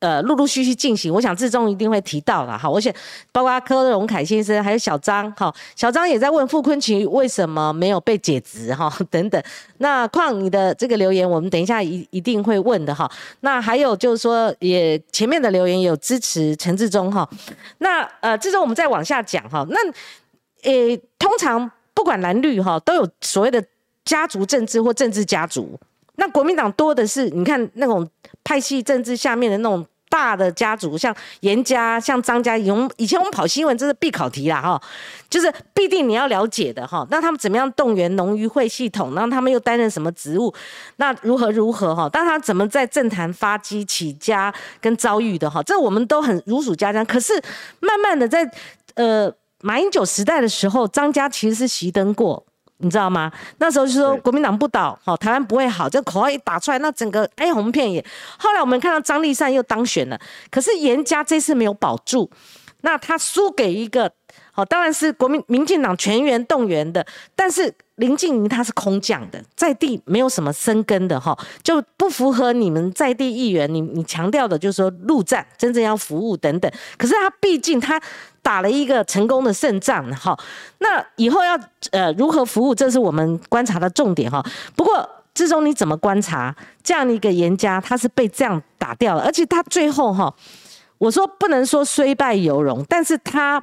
[0.00, 2.68] 呃，陆陆续续进行，我想志忠一定会提到了哈。
[2.68, 2.90] 我想
[3.32, 9.42] 包括柯荣凯先生，还有小张哈，小张也在问傅昆萁为什么没有被解职哈 等等。
[9.76, 13.10] 那况你的这个留言，我们等一下一一定会问的哈。
[13.40, 17.28] 那还有就是说，也前面的留言有支持陈志忠哈。
[17.78, 19.66] 那呃，志忠我们再往下讲哈。
[19.68, 19.78] 那
[20.62, 23.62] 呃，通常不管蓝绿哈，都有所谓的
[24.06, 25.78] 家族政治或政治家族。
[26.20, 28.06] 那国民党多的是，你看那种
[28.44, 34.82] 派系政治下面的那种大的家族，像严家、像张家，以以前我们跑新闻，这是必考题啦，哈，
[35.30, 37.06] 就是必定你要了解的哈。
[37.10, 39.14] 那他们怎么样动员农渔会系统？
[39.14, 40.52] 然后他们又担任什么职务？
[40.96, 42.06] 那如何如何哈？
[42.12, 45.62] 但他怎么在政坛发迹起家跟遭遇的哈？
[45.62, 47.02] 这我们都很如数家珍。
[47.06, 47.32] 可是
[47.80, 48.46] 慢慢的在
[48.96, 52.44] 呃马英九时代的时候，张家其实是熄灯过。
[52.82, 53.30] 你知道吗？
[53.58, 55.88] 那时候就说国民党不倒，好，台湾不会好。
[55.88, 58.04] 这口号一打出来，那整个哀鸿遍野。
[58.38, 60.18] 后来我们看到张立善又当选了，
[60.50, 62.30] 可是严家这次没有保住，
[62.80, 64.10] 那他输给一个，
[64.52, 76.72] 好，当然是国民民进党全员动员的，但是林静怡他是空降的，在地没有什么生根的哈，就不符合你们在地议员，你你强调的就是说陆战真正要服务等等。
[76.96, 78.00] 可是他毕竟他。
[78.42, 80.36] 打了一个成功的胜仗，哈，
[80.78, 81.58] 那以后要
[81.92, 84.44] 呃如何服务，这是我们观察的重点，哈。
[84.74, 90.34] 不过志忠你怎么观察这样的一个严家，他是被这样打掉了，而且他最后哈，
[90.98, 93.62] 我说不能说虽败犹荣，但是他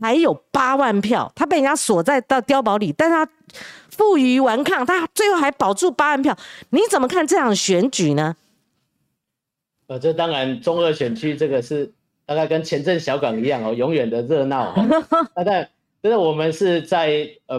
[0.00, 3.28] 还有八万票，他被人家锁在到碉堡里，但他
[3.90, 6.36] 负隅顽抗，他最后还保住八万票，
[6.70, 8.36] 你怎么看这场选举呢？
[9.86, 11.92] 呃，这当然中二选区这个是。
[12.34, 14.74] 大概跟前镇小港一样哦， 永远的热闹。
[15.36, 15.68] 那但
[16.02, 17.58] 就是我们是在呃，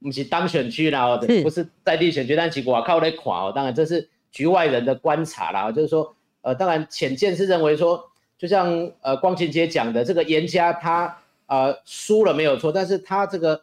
[0.00, 3.52] 不是当选区啦，不是在地选区，但其实我靠在垮哦。
[3.54, 8.02] 当然这是局外人的观察啦，就是说呃，当然浅见是认为说，
[8.38, 13.60] 就像呃光晴姐讲的，这个严家他呃输了没有错，但是他这个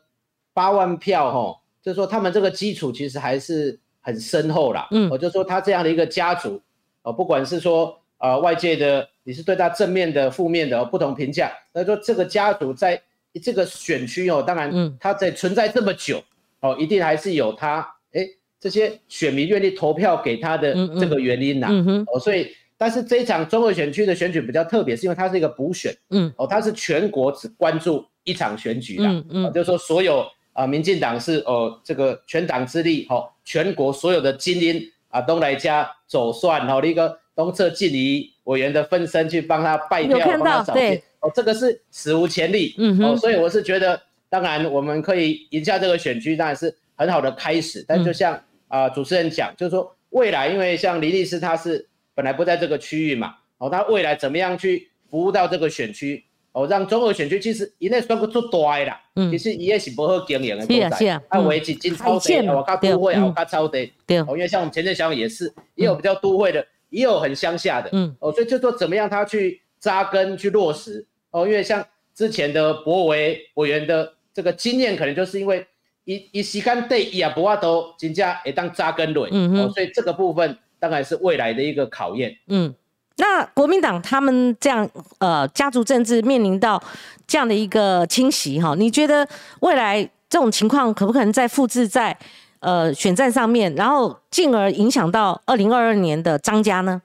[0.53, 4.87] 八万票哈，就是说他们这个基础其实还是很深厚啦。
[4.91, 6.61] 嗯，我就说他这样的一个家族
[7.03, 7.95] 哦，不管是说。
[8.21, 11.51] 呃，外界的你是对他正面的、负面的不同评价。
[11.71, 12.99] 那说这个家族在
[13.43, 16.19] 这个选区哦，当然，嗯，他在存在这么久
[16.61, 18.27] 哦，一定还是有他哎
[18.59, 21.67] 这些选民愿意投票给他的这个原因呐。
[21.69, 22.05] 嗯哼。
[22.11, 25.95] 哦，所以但是这一场中二选区的选举比较特别，是因为它是一个补选。
[26.09, 26.33] 嗯。
[26.35, 29.03] 哦，它是全国只关注一场选举的。
[29.03, 29.53] 嗯嗯。
[29.53, 37.19] 就是说所有啊，民进党是哦这个全党之力，哦，全国所有的精英啊都来家走算，哦，一个。
[37.39, 43.97] 东侧进移委员的分身去帮他拜掉，帮他扫对，哦，这个是史无前例，嗯哦，所以我是觉得，
[44.27, 56.25] 当然我们可以赢下这个选区，当然是很好的开始，但就像啊主持人讲，就是说未来，因为像林律师他是本来不在这个区域嘛，哦，他未来怎么样去服务到这个选区？
[56.51, 75.65] 哦，让中和选区其实因为算个做大啦，嗯，其实伊也是不好经营的所在，啊，维持真超地，我靠都会啊，我靠超地，对，哦，因为像我们前阵小也是，也有比较都会的，也有很乡下的，嗯，哦，所以就说怎么样他去扎根去落实，哦，因为像之前的博维委员的这个经验，可能就是因为
[76.05, 82.73] 一一时间对也不话都真正会当扎根落，嗯哦，所以这个部分当然是未来的一个考验，嗯。
[83.21, 86.81] 那国民党他们这样呃家族政治面临到
[87.27, 89.27] 这样的一个侵袭哈，你觉得
[89.59, 92.17] 未来这种情况可不可能再复制在
[92.59, 97.01] 呃选战上面，然后进而影响到二零二二年的张家呢？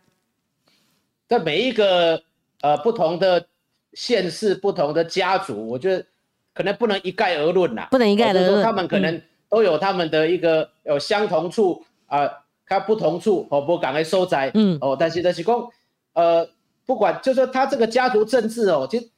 [1.26, 2.22] 在每一个
[2.60, 3.46] 呃不同的
[3.92, 6.04] 县市、不同的家族，我觉得
[6.52, 12.30] 可能不能一概而论呐，不能一概而论，他们可能都有他们的一个有相同处啊，
[12.66, 15.68] 它不同处哦，不敢来收窄，嗯哦，但是但是讲。
[16.12, 16.48] 呃，
[16.86, 19.10] 不管就说他这个家族政治哦，其实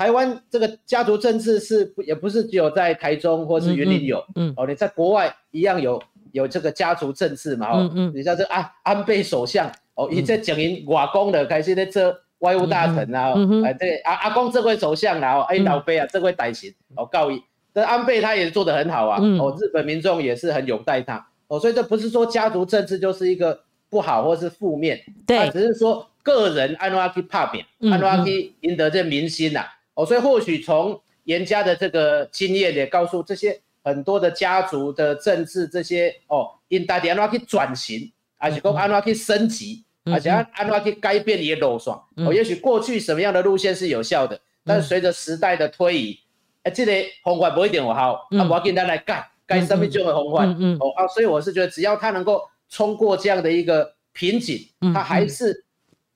[0.00, 17.38] 台湾这个家族政治是也不是只有在台中或是云林有，嗯，哦，你在国外一样有有这个家族政治嘛，哦，嗯，你像这安安倍首相哦，伊在经营外公的开始在做外务大臣啊，哎，对，阿阿公这位首相然后哎老贝啊这位代行哦告一，
[17.74, 23.60] 但安倍他也做得很好啊，哦，日本民众也是很拥戴他，哦，所以这不是说家族政治就是一个
[23.90, 26.06] 不好或是负面，对，只是说。
[26.22, 29.64] 个人安拉去拍扁，安拉去赢得这民心呐。
[29.94, 41.92] 哦，所以或许从严家的这个经验也告诉这些很多的家族的政治这些哦，因大家安拉去转型，而且讲安拉去升级，而且安拉去改变也路线。
[42.16, 46.18] 哦，也许过去什么样的路线是有效的，但随着时代的推移，
[46.62, 50.44] 哎，这个方法不一定有效，啊，我要跟他来改，改什么种的方法？
[50.80, 55.64] 哦啊，所以我是觉得只要他能够冲过这样的一个瓶颈，他还是。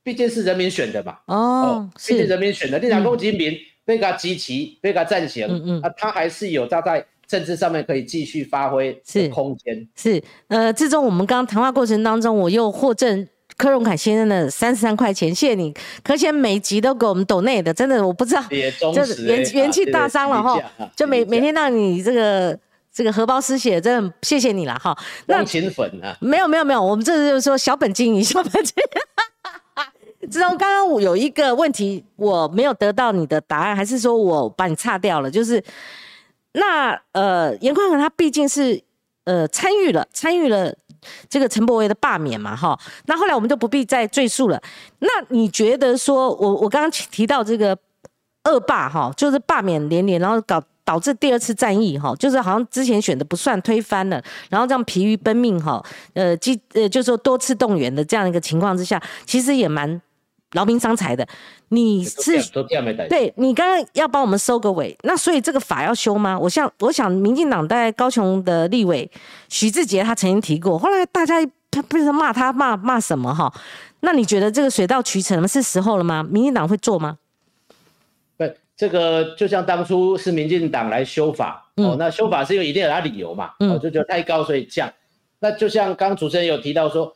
[0.04, 9.88] 毕竟是人民选的嘛，哦，毕竟人民选的，立场公人民被他集齐，被他暂行，嗯嗯，啊，他还是有他在政治上面可以继续发挥是空间。
[9.96, 18.42] 是，呃，自从我们刚刚谈话过程当中，我又获赠柯荣凯先生的三十三块钱，谢谢你，柯先每集都给我们抖内的，真的我不知道，
[18.94, 20.60] 就是元元气大伤了哈，
[20.94, 22.58] 就每每天让你这个
[22.92, 24.94] 这个荷包失血，真的谢谢你了哈。
[25.26, 26.14] 那勤粉啊？
[26.20, 29.00] 没有没有没有，我们这就是说小本经营，小本经营。
[30.26, 35.30] 志忠，刚刚我有一个问题，我没有得到你的答案，还是说我把你岔掉了？
[35.30, 35.62] 就是
[36.52, 38.80] 那呃，严宽宏他毕竟是
[39.24, 40.74] 呃参与了参与了
[41.28, 42.78] 这个陈柏维的罢免嘛，哈。
[43.06, 44.60] 那后来我们就不必再赘述了。
[45.00, 47.76] 那你觉得说，我我刚刚提到这个
[48.44, 55.84] 恶霸哈，就是罢免连连，然后搞导致第二次战役哈，就是好像之前选的不算推翻了，然后这样疲于奔命哈，
[56.14, 60.00] 呃，即呃，就是说多次动员的这样一个情况之下，其实也蛮。
[60.54, 61.26] 劳民伤财的，
[61.68, 62.40] 你是
[63.08, 66.38] 对你刚刚要帮我们收个尾，那所以这个法要修吗？
[66.38, 69.08] 我想，我想，民进党在高雄的立委
[69.48, 71.34] 许志杰他曾经提过，后来大家
[71.70, 73.52] 他不知道骂他骂骂什么哈？
[74.00, 76.22] 那你觉得这个水到渠成了是时候了吗？
[76.22, 77.18] 民进党会做吗？
[78.36, 78.44] 不，
[78.76, 84.92] 这个就像当初是民进党来修法哦，那修法是因为一定有他理由嘛，我就觉得太高所以降。
[85.40, 87.14] 那就像刚主持人有提到说。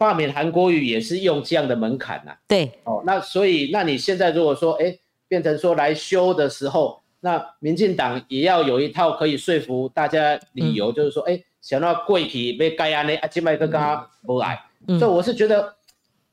[0.00, 4.96] 罢免韩国瑜也是用这样的门槛呐，对，哦，那所以那你现在如果说，哎，
[5.28, 14.58] 变成说来修的时候，那民进党也要有一套可以说服大家理由，就是说，哎，想要贵体被盖安呢，啊，金麦哥刚不来，
[14.98, 15.70] 所以我是觉得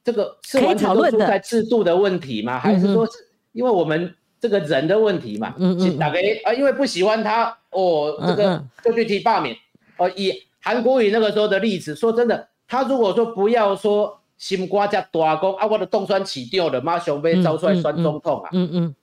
[0.01, 2.57] 这个是完全都出在制度的问题吗？
[2.57, 3.11] 还是说是
[3.51, 5.53] 因为我们这个人的问题嘛？
[5.57, 9.53] 嗯嗯，打给啊，因为不喜欢他，哦，这个就去提罢免，
[9.97, 12.47] 哦，以韩国瑜那个时候的例子，说真的。
[12.67, 18.95] 他如果说不要说心瓜加大功啊，我的冻酸起掉了，马上被招出来酸中痛啊，嗯嗯，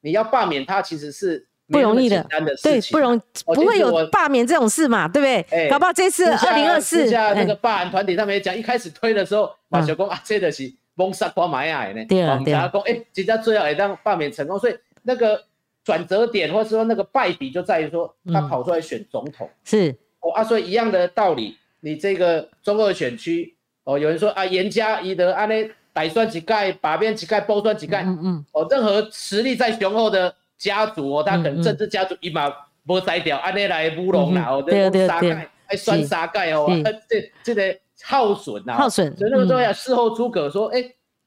[0.00, 2.26] 你要罢免他其实是不容易的，
[2.62, 5.70] 对，不容不会有罢免这种事嘛，对不对？
[5.70, 15.42] 搞不好这次二零二四下那个罢案团体他们也讲，一开始推的时候，马小公啊，这的是蒙杀瓜买啊呢，对啊，对啊，公哎，人家最后也让罢免成功，所以那个
[15.82, 19.96] 转折点或者说那个败笔就在于说他跑出来选总统，是。
[20.20, 21.56] 哦啊，所以一样的道理。
[21.84, 32.50] 你这个中二选区哦，有人说啊，严家宜德安内歹算几盖，把边几盖，包算几盖，嗯嗯，哦，任何实力再雄厚的家族哦，他可能政治家族一马
[32.86, 36.68] 无摘掉，安内来乌龙啦，哦，这沙盖还酸沙盖哦，
[37.08, 40.84] 这这个耗损呐，耗损，所以那个时候要事后诸葛说，哎，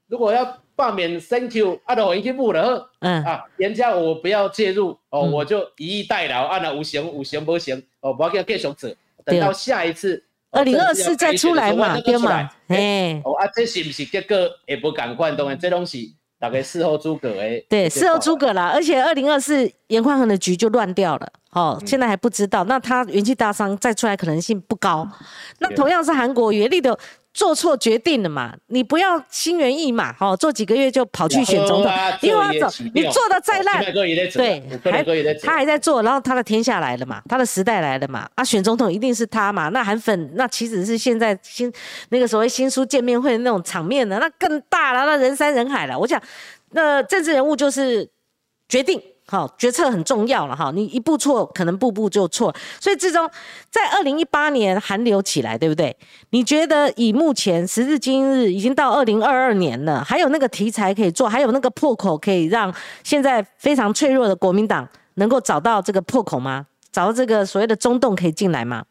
[0.08, 3.24] 如果要罢免 Thank you，啊，都已经不了，嗯。
[3.24, 8.90] 啊，人家我不要介入哦，我就以逸待劳，啊那无行五行不行，哦，不要给继续做，
[9.24, 10.24] 等到下一次
[10.56, 12.50] 二零二四再出来嘛，对嘛？
[12.68, 15.56] 哎，哦啊，这是不是结果也不敢换动？
[15.60, 21.28] 这东西大概事后诸葛哎，对，事后诸葛啦，而且二零二四严宽恒的局就乱掉了。
[21.52, 25.08] 哦，现在还不知道，那他元气大伤再出来可能性不高。
[25.60, 26.98] 那同样是韩国原力的
[27.36, 28.56] 做错决定了嘛？
[28.68, 33.84] 你不要心猿意马，哦，做几个月就跑去选总统，因为要走，你做的再烂，
[34.32, 35.04] 对，还
[35.44, 39.68] 他还在做，然后他的天下来了嘛，他的时代来了嘛，啊，选总统一定是他嘛？
[39.68, 41.70] 那韩粉那其实是现在新
[42.08, 46.00] 那个所谓新书见面会的那种场面呢，那更大了，那人山人海了。
[46.00, 46.22] 我想，
[46.72, 48.10] 那政治人物就是
[48.70, 49.02] 决定。
[49.28, 52.56] 好，决策很重要了哈，你一步错，可能步步就错。
[52.80, 53.28] 所以，最终
[53.72, 55.98] 在二零一八年寒流起来，对不对？
[56.30, 62.72] 你觉得以目前时至今日，已经到二零二二年了，还有那个题材可以做，还有那个破口可以让
[63.04, 66.68] 现在非常脆弱的国民党能够找到这个破口吗？
[66.92, 68.86] 找到这个所谓的中洞可以进来吗？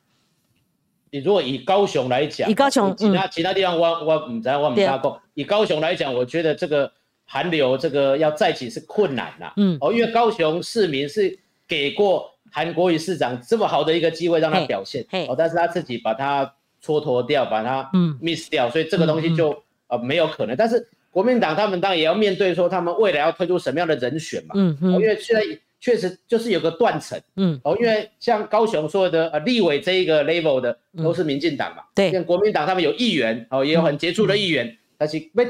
[1.13, 5.21] 你如果以高雄来讲，以高雄，其他其他地方我我唔知我唔加讲。
[5.35, 6.91] 以高雄来讲，我觉得这个。
[7.27, 16.45] 韩流这个要再起是困难呐，嗯，哦，因为高雄市民是给过韩国瑜市长这么好的一个机会让他表现，哦，但是他自己把他
[16.85, 18.17] 蹉跎掉，把他嗯。
[18.21, 19.57] miss 掉，所以这个东西就
[19.89, 20.55] 呃没有可能。
[20.55, 25.43] 但是国民党他们当然也要面对说他们未来要推出什么样的人选嘛，嗯嗯，因为现在
[25.81, 35.49] 确实就是有个断层，嗯，哦，因为像高雄所有的呃立委这一个 level 的都是民进党嘛，对，像国民党他们有议员，哦，也有很杰出的议员，但是被。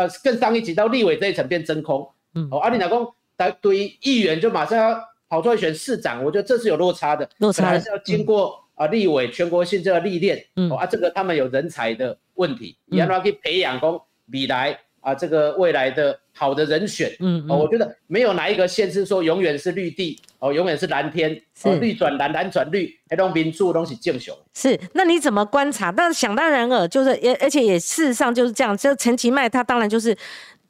[0.00, 4.98] 呃，更上一级到立委这一层变真空，嗯，哦，阿里老公对对议员就马上要
[5.28, 14.00] 跑出来选市长，我觉得这是有落差的，落差还是要经过啊立委全国性这个历练，嗯，啊，这个他们有人才的问题，你要去培养工
[14.32, 24.36] 未来啊这个未来的好的人选，嗯，哦，我觉得没有哪一个县是说永远是绿地，哦，永远是蓝天，哦，绿转蓝，蓝转绿，黑龙民主东西正雄。
[24.54, 25.90] 是，那你怎么观察？
[25.90, 28.76] 但是想当然尔，就是也而且也事实上就是这样。
[28.76, 30.16] 就陈其迈他当然就是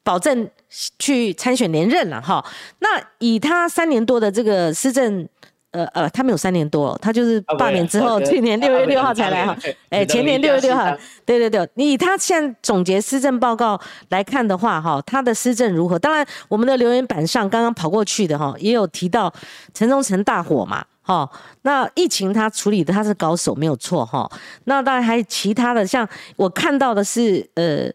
[0.03, 0.49] 保证
[0.97, 2.43] 去参选连任了哈。
[2.79, 5.27] 那以他三年多的这个施政，
[5.71, 9.57] 呃呃，他没有三年多，他就是罢免之后，去年六月六号才来哈。
[9.89, 10.85] 哎，前年六月六号，
[11.25, 11.67] 对对对。
[11.75, 15.97] 你以他现在总结施政报告来看的话，哈，他的施政如何？
[15.97, 19.33] 当然，我们的留言板上刚刚跑过去的哈，也有提到
[19.73, 20.85] 城中城大火嘛。
[21.03, 21.27] 哈，
[21.63, 24.29] 那疫情他处理的他是高手没有错哈。
[24.65, 27.89] 那当然还有其他的，像我看到的是，呃，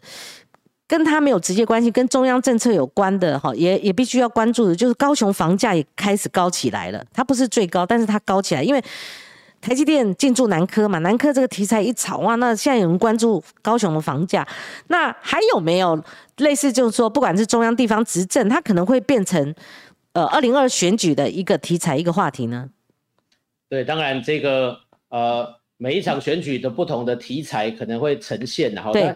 [0.88, 7.04] 跟他没有直接关系，跟中央政策有关的哈，也也必须要关注的，就是高雄房价也开始高起来了。
[7.12, 8.82] 它不是最高，但是它高起来，因为
[9.60, 14.46] 台积电进驻南科嘛，南科这个题材一炒哇，那现在有人关注高雄的房价。
[14.88, 16.00] 那还有没有
[16.36, 19.54] 类似，就是说，不管是中央地方执政，它可能会变成
[20.12, 22.68] 呃二零二选举的一个题材一个话题呢？
[23.68, 24.78] 对，当然这个
[25.08, 29.12] 呃，每一场选举的不同的题材可能会呈现，然后对，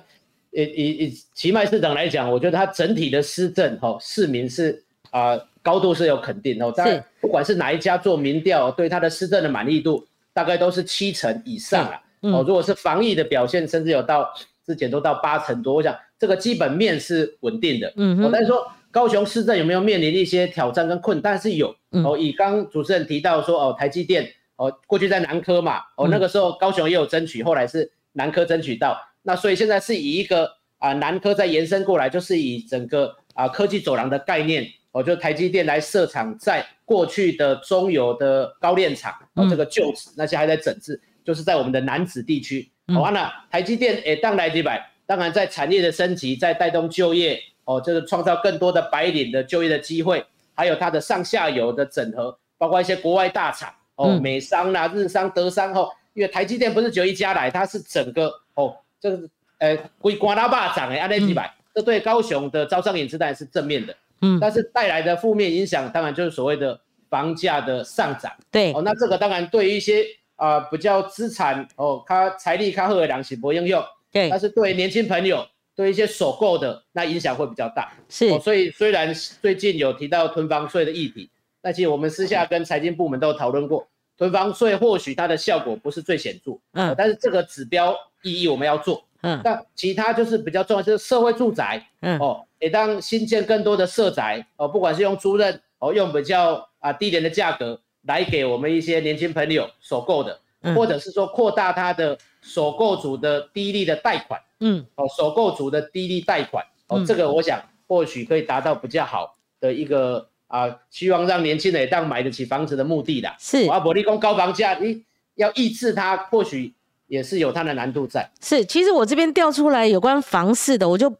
[0.50, 6.72] 以以以奇迈市长来讲，我觉得他整体的施政哈，市民是啊高度是有肯定哦。
[6.76, 12.02] 当然，不管是哪一家做民调，对他的施政的满意度大概都是七成以上啊。
[12.20, 14.32] 哦，如果是防疫的表现，甚至有到
[14.66, 17.92] 之前都到八成多，我想这个基本面是稳定的。
[17.96, 18.30] 嗯哼。
[18.32, 21.38] 但是说高雄市政有没有面临一些挑战跟困难？
[21.38, 21.74] 是有。
[21.90, 24.30] 哦，以刚主持人提到说哦，台积电。
[24.56, 53.72] 哦，过去在南科嘛，哦，那个时候高雄也有争取，后来是南科争取到，那所以现在是以一个啊南科再延伸过来，就是以整个啊科技走廊的概念，哦，就台积电来设厂，在过去的中油的高炼厂，哦，这个旧址那些还在整治，就是在我们的南子地区，完了台积电诶，当来几百，当然在产业的升级，在带动就业，哦，就是创造更多的白领的就业的机会，还有它的上下游的整合，包括一些国外大厂。
[53.96, 59.28] 哦，美商啦、日商、德商吼，因为台积电不是只有一家来，它是整个哦，这个
[59.58, 66.78] 呃归瓜拉霸涨诶，安内几百，这对高雄的招商引资当然是正面的，嗯，但是带来的负面影响，当然就是所谓的
[67.08, 70.04] 房价的上涨，对，哦，那这个当然对于一些
[70.36, 81.30] 啊比较资产哦，他财力他赫良起不应用，对，但是对年轻朋友，对一些首购的，那影响会比较大，是，所以虽然最近有提到囤房税的议题。
[81.62, 83.86] 但其实我们私下跟财经部门都有讨论过，
[84.20, 100.38] 囤房税或许它的效果不是最显著，嗯，但是这个指标意义我们要做，嗯，但其他就是比较重要，就是社会住宅，嗯，哦，也当新建更多的社宅，哦，不管是用租赁，哦，用比较啊低廉的价格来给我们一些年轻朋友首购的，
[100.76, 107.58] 或者是说扩大它的首购组的低利的贷款，嗯，哦，首购组的低利贷款，哦，这个我想
[107.88, 113.34] 或许可以达到比较好的一个啊，希望让年轻人当买得起房子的目的啦。
[113.38, 115.02] 是啊，伯利公高房价，你
[115.36, 116.74] 要抑制它，或许
[117.06, 118.28] 也是有它的难度在。
[118.42, 121.10] 是，其实我这边调出来有关房市的，我就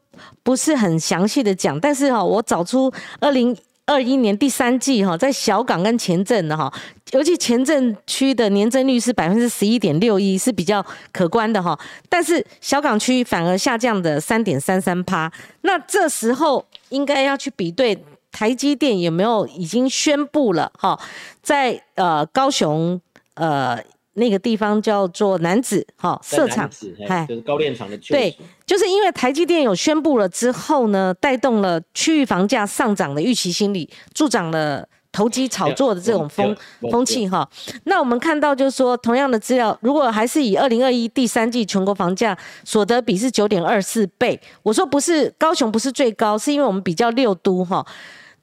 [0.43, 3.57] 不是很详细的讲，但是哈，我找出二零。
[3.87, 6.72] 二一年第三季哈，在小港跟前镇的哈，
[7.11, 11.76] 尤其前镇区的年增率是百分之十一点六一，是比较可观的哈。
[12.09, 15.33] 但是小港区反而下降的三点三三趴。
[15.62, 17.99] 那这时候应该要去比对
[18.33, 20.99] 台积电有没有已经宣布了哈，
[21.43, 23.01] 在呃高雄
[23.35, 23.78] 呃。
[24.14, 26.68] 那个地方叫做南子哈设厂，
[27.09, 27.97] 哎，就是高炼厂的。
[27.99, 36.55] 对，就是因为台积电有宣布了之后呢，带动了区域房价上涨的预期心理，助长了投机炒作的这种风
[36.91, 37.49] 风气哈。
[37.85, 47.87] 那我们看到就是说，同样的资料，如果还是以二零二一第三季全国房价所得比是九点二四倍，我说不是高雄不是最高，是因为我们比较六都哈。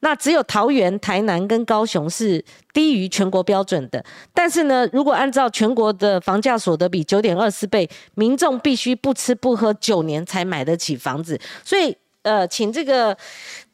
[0.07, 2.41] 那只有桃园、台南跟高雄是
[2.71, 4.01] 低于全国标准的，
[4.33, 11.37] 但是呢，如果按照全国的房价所得比九点二四倍，民众必须不吃不喝九年才买得起房子。
[11.61, 13.17] 所以，呃，请这个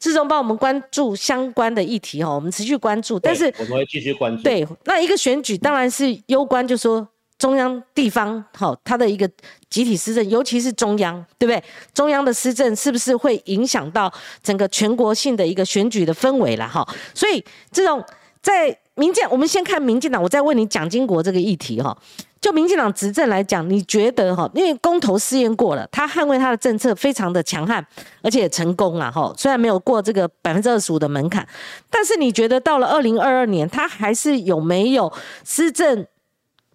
[0.00, 3.16] 志忠帮我们关注相关的议题哈，我们持续关注。
[3.20, 4.42] 但是我们会继续关注。
[4.42, 7.06] 对，那一个选举当然是攸关，就说。
[7.36, 9.28] 中央、地方，好，它的一个
[9.68, 11.62] 集体施政，尤其是中央，对不对？
[11.92, 14.12] 中央的施政是不是会影响到
[14.42, 16.66] 整个全国性的一个选举的氛围了？
[16.66, 18.02] 哈，所以这种
[18.40, 21.96] 在民进，我们先看民进党，我再问你蒋经国这个议题哈。
[22.40, 24.48] 就民进党执政来讲，你觉得哈？
[24.54, 27.84] 因为公投试验过了，他捍卫他的政策非常的强悍，
[28.22, 29.32] 而且成功了哈。
[29.34, 31.46] 虽然没有过这个百分之二十五的门槛，
[31.88, 35.10] 但是你觉得到了二零二二年，他还是有没有
[35.42, 36.06] 施政？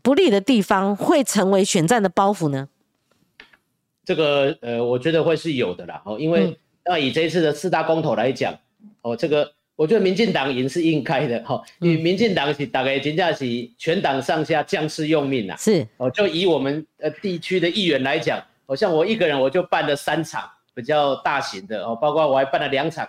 [0.10, 2.68] 不利的地方会成为选战的包袱呢？
[4.03, 6.01] 这个呃，我觉得会是有的啦。
[6.03, 8.51] 哦，因为那以这一次的四大公投来讲，
[9.03, 11.62] 哦，这个我觉得民进党赢是应该的哈。
[11.78, 13.45] 因为民进党是大概评价是
[13.78, 15.55] 全党上下将士用命呐。
[15.60, 23.07] 是哦，就以我们呃地区的议员来讲，好像我一个人我就办了三场比较大型的哦，包括我还办了两场，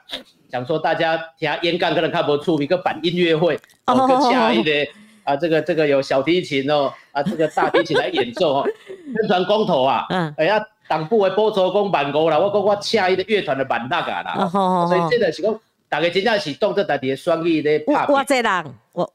[0.50, 4.86] 讲说大家听烟干可能看不出一个版音乐会，哦，更加一点。
[5.24, 8.68] 啊，这个这个有小提琴哦，啊，这个大提琴来演奏哦，
[9.20, 14.48] 宣传公投啊，嗯，哎呀，党部的播出讲办过啦，我讲我下一个乐团的版那个啦，
[14.88, 18.06] 所以这个是讲大家真正是当作大家的双语咧拍。
[18.08, 19.12] 我这人，我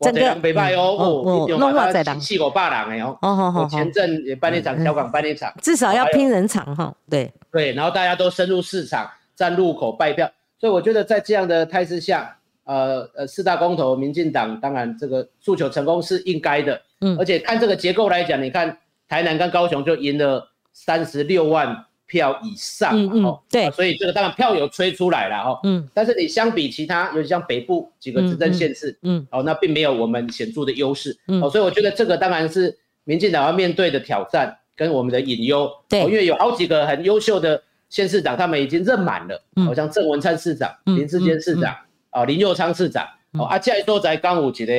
[0.00, 12.36] 整个袂歹哦，哦，用我这人四五百人的哦，哦好好前阵也办一场，小港办一场，至少要拼人场哈，对对，然后大家都深入市场，站路口拜票，所以我觉得在这样的态势下。
[12.64, 41.76] 呃呃，四大公投，民进党当然这个诉求成功是应该的，嗯，而且看这个结构来讲，你看台南跟高雄就赢了三十六万票以上，嗯嗯，对，所以这个当然票有吹出来了哈，嗯，但是你相比其他，尤其像北部几个执政县市，嗯，哦，那并没有我们显著的优势，嗯，哦，所以我觉得这个当然是民进党要面对的挑战跟我们的隐忧，对，因为有好几个很优秀的县市长，他们已经任满了，嗯，好像郑文灿市长、林志坚市长。
[42.14, 44.72] 啊，林佑昌市长，哦，啊，这都在刚有一个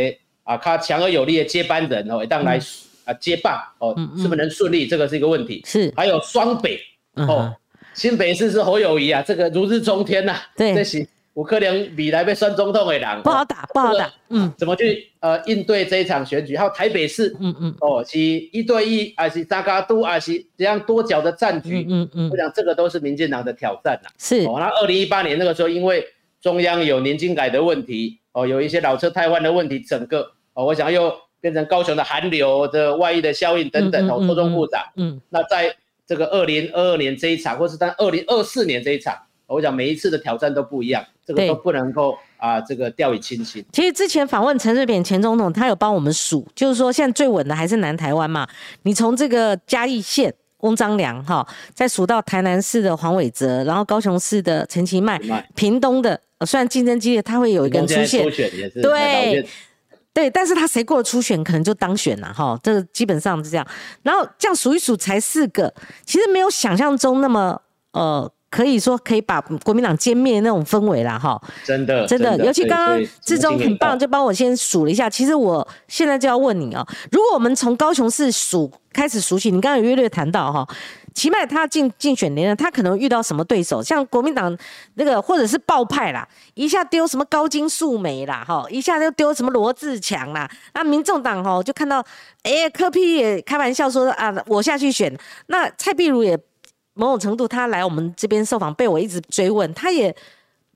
[0.46, 2.58] 啊，他强而有力的接班人哦，一旦来
[3.04, 4.88] 啊接棒哦，是不是能顺利？
[4.88, 5.62] 这个是一个问题。
[5.66, 6.80] 是，还有双北
[7.16, 7.54] 哦，
[7.94, 10.38] 新北市是侯友谊啊，这个如日中天呐。
[10.56, 14.10] 对，这是五克良米来被选总统的人，不好打，不好打。
[14.30, 16.56] 嗯，怎么去呃应对这一场选举？
[16.56, 21.86] 还有台北市，嗯嗯，哦，是一对一还是扎嘎都还是这样多角的战局？
[21.90, 24.10] 嗯嗯，我想这个都是民进党的挑战呐。
[24.18, 26.06] 是，哦，那二零一八年那个时候，因为
[26.46, 30.22] 中央有年金改的问题哦，有一些老车太换的问题，整个
[30.54, 34.92] 哦，我想又变成高雄的寒流的外溢的效应等等哦，错综复杂。
[34.96, 35.76] 嗯，那在
[36.06, 39.18] 这个二零二二年这一场，或是在二零二四年这一场，
[39.48, 43.66] 我想每一次的挑战都不一样，这个都不能够啊，这个掉以轻心。
[43.72, 48.48] 其实之前访问陈水扁前总统，他有帮我们数，就是说现在最稳的还是南台湾嘛。
[48.84, 55.20] 你从这个嘉义县翁章良哈，再数到台南市的黄伟哲，然后高雄市的陈其迈，
[55.56, 56.22] 屏东的。
[56.46, 58.24] 虽然竞争激烈，他会有一个人出现，
[58.82, 59.48] 对
[60.14, 62.58] 对，但是他谁过了初选，可能就当选了哈。
[62.64, 63.68] 这个基本上是这样。
[64.02, 65.74] 然后这样数一数，才四个，
[66.06, 71.42] 其实没有想象中那么呃，可以说可以把国民党歼灭那种氛围啦哈。
[71.66, 75.10] 真的真的，尤其刚刚志忠很棒，就帮我先数了一下。
[75.10, 80.66] 其实我现在就要问你哦，如果我们从高雄市数开始数起，你刚刚有约略谈到哈。
[81.16, 83.82] 起码他竞竞选年，他可能遇到什么对手？
[83.82, 84.56] 像国民党
[84.96, 90.48] 那个，或者是爆派啦，一下丢什么高金素梅啦，哈，一下就丢什么罗志强啦。
[90.74, 92.06] 那民众党哦，就看到，
[92.44, 95.18] 哎，柯批也开玩笑说啊，我下去选。
[95.48, 96.38] 那蔡壁如也
[96.94, 100.14] 某种程度他来我们这边受访，被我一直追问，他也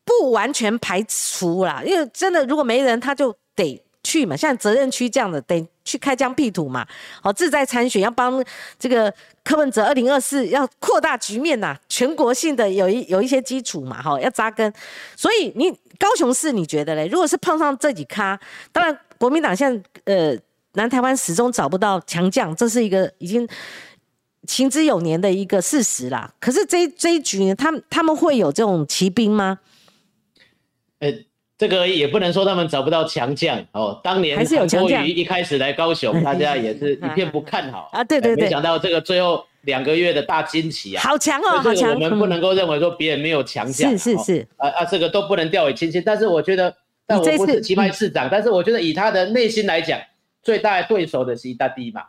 [0.05, 6.87] 不完全排除啦，因为真的如果没人，他就得去嘛，像责任区这样的得去开疆辟土嘛，
[7.21, 8.43] 好自在参选，要帮
[8.77, 9.11] 这个
[9.43, 14.71] 柯文哲二零二四要扩大局面呐，全国性的有一有一些基础嘛，哈，要扎根，
[15.15, 17.07] 所以你高雄市你觉得嘞？
[17.07, 18.39] 如果是碰上这几咖，
[18.71, 20.37] 当然国民党现在呃
[20.73, 23.47] 南台湾始终找不到强将，这是一个已经。
[24.47, 29.59] 行之有年的一个事实啦，可是这这一局呢，他们他们会有这种骑兵吗？
[31.59, 33.99] 这个也不能说他们找不到强将哦。
[34.01, 38.01] 当年还是有强将，一开始来高雄， 大家也是一片不看好啊。
[38.01, 41.93] 对对对，没想到这个最后两个月的大惊奇啊，好强哦，好强！
[41.93, 46.01] 我们不能够认为说别人没有强将，是是是，啊啊，这个都不能掉以轻心。
[46.03, 46.73] 但是我觉得，
[47.05, 49.99] 但我不是奇迈市长，但是我觉得以他的内心来讲。
[50.41, 52.01] 最大的对手的是一大地嘛，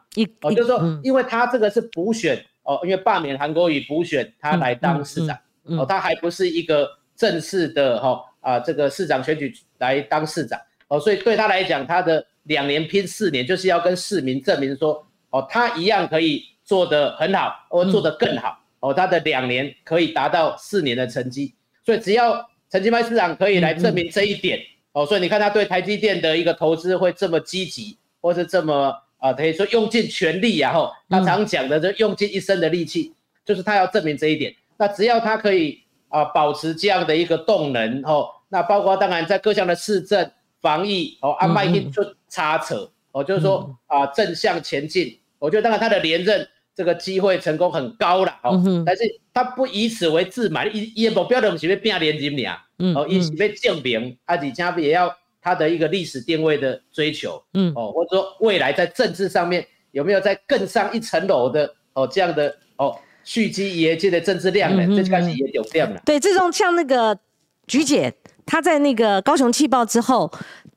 [0.42, 24.60] 哦，就是说，因为他这个是补选哦，因为罢免韩国瑜补选他来当市长哦，他还不是一个正式的哈啊这个市长选举来当市长哦，所以对他来讲，他的两年拼四年就是要跟市民证明说哦，他一样可以做得很好，或做得更好哦，他的两年可以达到四年的成绩，所以只要陈金麦市长可以来证明这一点
[24.92, 27.96] 哦，所以你看他对台积电的一个投资会这么积极。
[28.22, 33.14] 或是这么啊，可以说用尽全力，然后他常讲的就用尽一生的力气，
[33.46, 34.54] 就是他要证明这一点。
[34.76, 40.30] 那只要他可以啊，保持这样的一个动能，哦，那包括当然在各项的市政、
[40.60, 45.18] 防疫，哦，安排一就插扯，哦，就是说啊，正向前进。
[45.38, 49.02] 我觉得当然他的连任这个机会成功很高了，哦，但是
[49.32, 52.62] 他不以此为自满，一一目标的是要变连任俩，
[52.94, 55.16] 哦，一是要证明，啊，而且也要。
[55.42, 62.94] 他的一个历史定位的追求，嗯，哦，或者说未来在政治上面有没有在更上一层楼的哦这样的哦
[63.24, 64.96] 蓄积业绩的政治量呢？
[64.96, 66.00] 这开始也有量了。
[66.04, 67.18] 对，这种像那个
[67.66, 68.12] 菊姐，
[68.44, 70.30] 她在那个高雄气爆之后，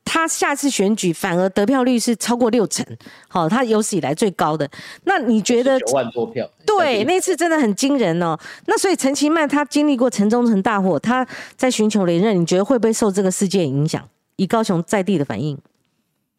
[0.04, 2.86] 她下次选举反而得票率是超过六成，
[3.28, 4.68] 好，她有史以来最高的。
[5.04, 6.48] 那你觉得九万多票？
[6.66, 8.38] 对，那次真的很惊人哦。
[8.66, 11.26] 那所以陈其迈他经历过城中城大火，他
[11.56, 14.08] 在寻求连任，你觉得会不会受这个事件影响？
[14.36, 15.56] 以高雄在地的反应，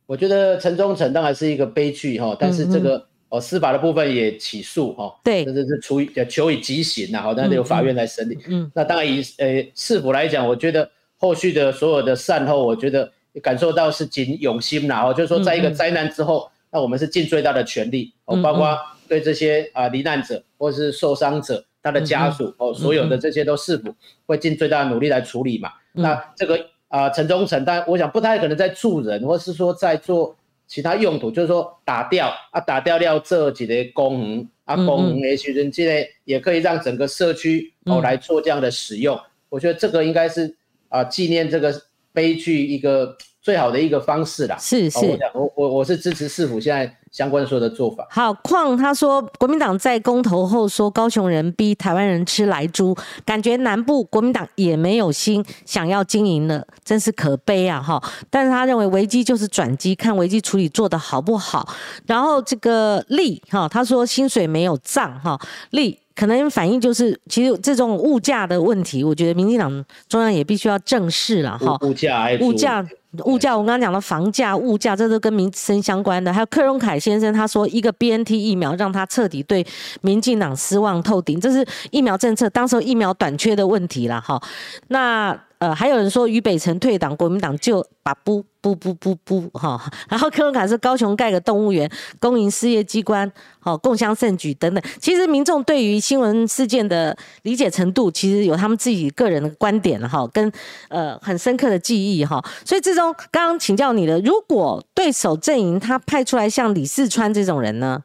[0.05, 8.37] 我觉得城中城当然是一个悲剧哈，但是这个哦司法的部分也起诉哈，对，这这是处以求以极刑呐，好，那由法院来审理。
[8.47, 13.11] 嗯，那当然以呃市府来讲，我觉得后续的所有的善后，我觉得
[13.41, 18.77] 感受到是尽永心呐，哦，就是说在一个灾难之后，那我们是尽最大的全力，哦，包括
[19.07, 23.93] 对这些啊罹难者或者是受伤者他的家属哦，所有的这些都市府
[24.25, 26.59] 会尽最大的努力来处理嘛，那这个。
[26.87, 30.33] 啊，城中城，但我想不太可能在助人，或是说在做
[30.67, 39.19] 其他用途，就是说打掉啊，打掉掉这几类功能啊，功能也许人进来也可以让整个社区哦来做这样的使用。
[39.49, 40.55] 我觉得这个应该是
[40.89, 41.73] 啊，纪念这个
[42.13, 43.17] 悲剧一个。
[43.45, 45.05] 最好的一个方式啦，是是，
[45.35, 48.05] 我我我是支持市府现在相关所有的做法。
[48.09, 52.93] 好，况他说国民党在公投后说高雄人逼台湾人吃来猪，
[53.23, 58.03] 感觉南部国民党也没有心想要经营了，真是可悲啊哈！
[58.29, 61.73] 但是他认为危机就是转机，看危机处理做得好不好。
[62.05, 65.39] 然后这个利哈，他说薪水没有涨哈，
[65.69, 65.97] 利。
[66.15, 71.77] 可能反映就是，其实这种物价的问题，我觉得民进党中央也必须要正视了哈。
[71.81, 72.81] 物价，物价，
[73.23, 76.33] 物价，我刚刚讲的房价、物价，这都跟民生相关的。
[76.33, 79.65] 还有柯荣凯先生他说，一个 B N T 疫苗让他彻底对
[80.01, 84.41] 民进党失望透顶，这是疫苗政策当时疫苗短缺的问题了哈。
[84.89, 85.39] 那。
[85.59, 91.89] 呃，还有人说于北辰退党，国民党就把不不不不不哈，然后柯文凯是高雄盖个动物园，
[92.19, 94.83] 公营事业机关，好共襄盛举等等。
[94.99, 100.51] 其实民众对于新闻事件的理解程度，其实有他们自己个人的观点了哈，跟
[100.89, 102.43] 呃很深刻的记忆哈。
[102.65, 108.03] 所以最终刚刚请教你的，如果对手阵营他派出来像李四川这种人呢？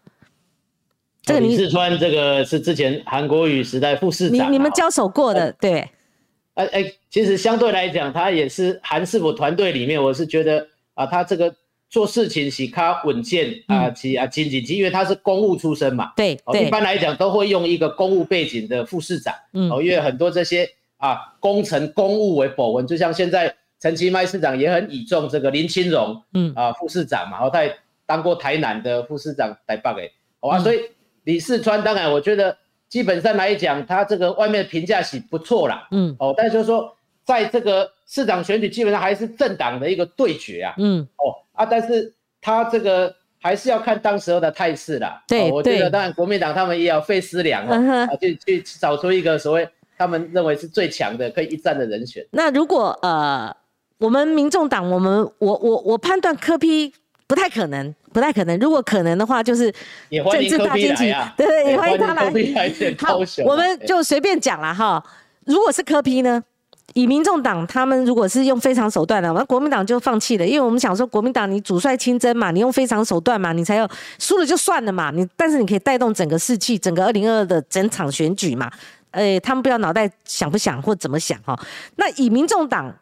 [1.22, 5.90] 这个李四川这个是之前韩国瑜时代副市长，你你们交手过的对。
[6.60, 11.54] 哎哎，其实相对来讲，他也是韩师傅团队里面，我是觉得啊，他这个
[11.88, 16.12] 做事情是他稳健啊，其啊经济，因为他是公务出身嘛。
[16.16, 16.66] 对对。
[16.66, 19.34] 一般来讲，都会用一个公务背景的副市长。
[19.54, 19.70] 嗯。
[19.70, 26.22] 哦，因为很多这些啊工程公务为保文，就像现在陈其迈市长也很倚重这个林清荣。
[26.34, 26.52] 嗯。
[26.54, 30.12] 啊，副市长嘛，然后他也当过台南的副市长，台北诶。
[30.40, 30.80] 好啊，所以
[31.24, 32.56] 李世川，当然我觉得。
[32.90, 45.22] 基本上来讲，他这个外面的评价是不错啦，嗯，哦，但是就是说，在这个市长选举，基本上还是政党的一个对决啊，嗯，哦，啊，但是他这个还是要看当时候的态势啦。
[45.28, 52.26] 对我觉得当然国民党他们也要费思量啊，去去找出一个所谓他们认为是最强的可以一战的人选。
[52.32, 53.54] 那如果呃，
[53.98, 56.92] 我们民众党，我们我我我判断柯批
[57.30, 58.58] 不太可能，不太可能。
[58.58, 59.72] 如果可能的话，就是
[60.10, 62.24] 政治大惊奇来啊，，对对，也欢迎他来
[62.98, 63.18] 好。
[63.44, 65.00] 我们就随便讲了哈。
[65.44, 66.42] 如果是柯批呢？
[66.94, 78.68] 以民众党他们如果是用非常手段的，那国民党就放弃了，因为我们想说国民党你主帅亲征嘛，你用非常手段嘛，你才要输了就算了嘛，你但是你可以带动整个士气，整个二零二二的整场选举嘛，
[79.12, 81.56] 呃，他们不要脑袋想不想或怎么想哈。
[81.94, 82.92] 那以民众党，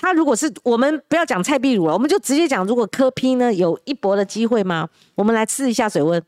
[0.00, 4.88] 他如果是我们不要讲蔡壁如了，我们就直接讲，如果柯批呢有一搏的机会吗？
[5.16, 6.22] 我们来试一下水温。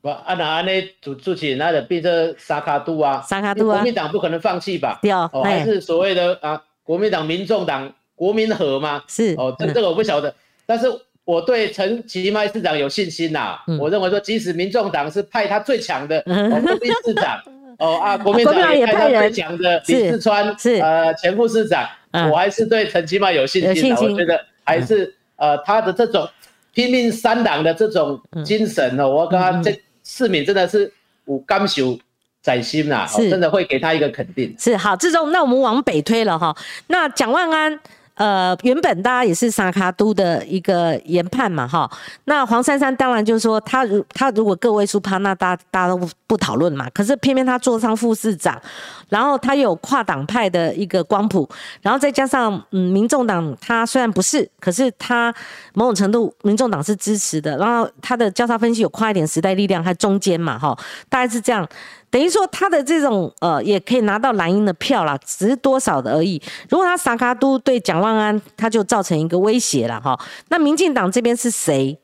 [0.00, 4.98] 不，按那安尼主主持人那的变成沙卡度啊，沙卡度啊国民党不可能放弃吧？
[5.02, 9.04] 对哦还是所谓的啊，国民党、民众党、国民和吗？
[9.06, 10.34] 是哦，这嗯这个我不晓得，
[10.66, 10.86] 但是
[11.24, 17.40] 我对陈其迈市长有信心呐、嗯我认为说，即使民众党是派他最强的嗯哦，国民市长。
[17.78, 24.00] 哦啊，国民党党也派他最强的李四川是呃前副市长，嗯我还是对陈其迈有信心的。
[24.00, 26.28] 我觉得还是呃他的这种
[26.72, 30.92] 拼命三郎的这种精神哦，我刚嗯刚这市民真的是
[31.26, 31.98] 有感受
[32.40, 34.54] 在心呐、啊真的会给他一个肯定。
[34.58, 36.56] 是好，志忠，那我们往北推了哈。
[36.88, 37.78] 那蒋万安，
[38.14, 41.90] 呃，原本大家也是沙卡都的一个研判嘛哈。
[42.24, 46.88] 那黄珊珊当然就是说，他如他如果个位数趴，那大家大家都不讨论嘛。
[46.90, 48.60] 可是偏偏他做上副市长，
[49.08, 51.48] 然后他有跨党派的一个光谱，
[51.80, 55.34] 然后再加上嗯，民众党他虽然不是，可是他
[55.72, 61.66] 某种程度民众党是支持的，然后他的交叉分析有跨一点时代力量，还中间嘛哈，大概是这样。
[62.12, 66.40] 等于说他的这种呃，也可以拿到蓝营的票啦，只是多少的而已。
[66.68, 70.16] 如果他撒卡都对蒋万安，他就造成一个威胁了哈。
[70.50, 71.98] 那民进党这边是谁？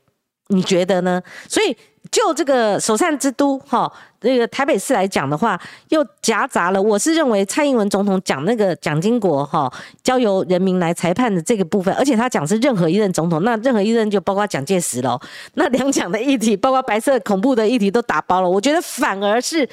[0.49, 1.23] 你觉得呢？
[1.47, 1.77] 所以
[2.11, 3.91] 就这个首善之都哈，
[4.21, 6.81] 这个台北市来讲的话，又夹杂了。
[6.81, 15.21] 我是认为蔡英文总统讲那个蒋经国哈，交由人民来裁判的这个部分，而且他讲是任何一任总统，那任何一任就包括蒋介石喽。
[15.55, 18.49] 那两蒋的议题，包括白色恐怖的议题都打包了。
[18.49, 19.69] 我觉得反而是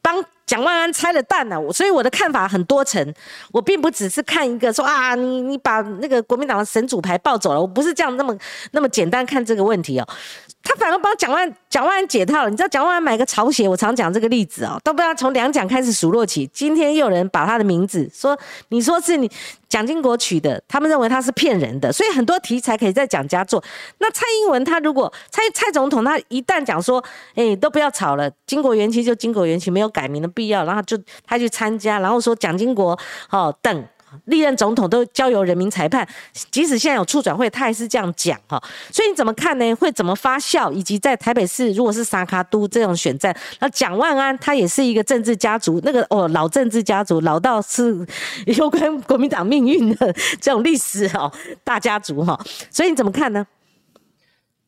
[0.00, 3.14] 帮蒋万安拆了弹呢、所以我的看法很多层，
[3.52, 8.36] 我并不只是看一个说啊，你你把那个国民党的神主牌抱走了，我不是这样那么
[8.72, 10.08] 那么简单看这个问题哦。
[10.64, 12.50] 他反而帮蒋万蒋万解套了。
[12.50, 16.46] 你知道蒋万安买个潮鞋，我常讲这个例子哦，都不知道从两蒋开始数落起。
[16.52, 18.36] 今天又有人把他的名字说，
[18.70, 19.30] 你说是你
[19.68, 23.62] 蒋经国取的，他们认为他是骗人的，所以很多题材可以在蒋家做。
[23.98, 27.04] 那蔡英文他如果蔡蔡总统他一旦讲说，
[27.34, 32.98] 哎，都不要吵了，经国园区就经国园区，没有改名的必要，然后就他去参加，然后说蒋经国
[33.30, 33.84] 哦等。
[34.26, 36.06] 历任总统都交由人民裁判，
[36.50, 38.62] 即使现在有促转会，他还是这样讲哈。
[38.90, 39.74] 所以你怎么看呢？
[39.74, 40.70] 会怎么发酵？
[40.72, 48.06] 以及在台北市，如果是沙卡都这种选战，那蒋万安他也是一个政治家族，那个哦老政治家族，老到是
[48.46, 51.30] 有关国民党命运的 这种历史哦
[51.62, 52.38] 大家族哈。
[52.70, 53.46] 所以你怎么看呢？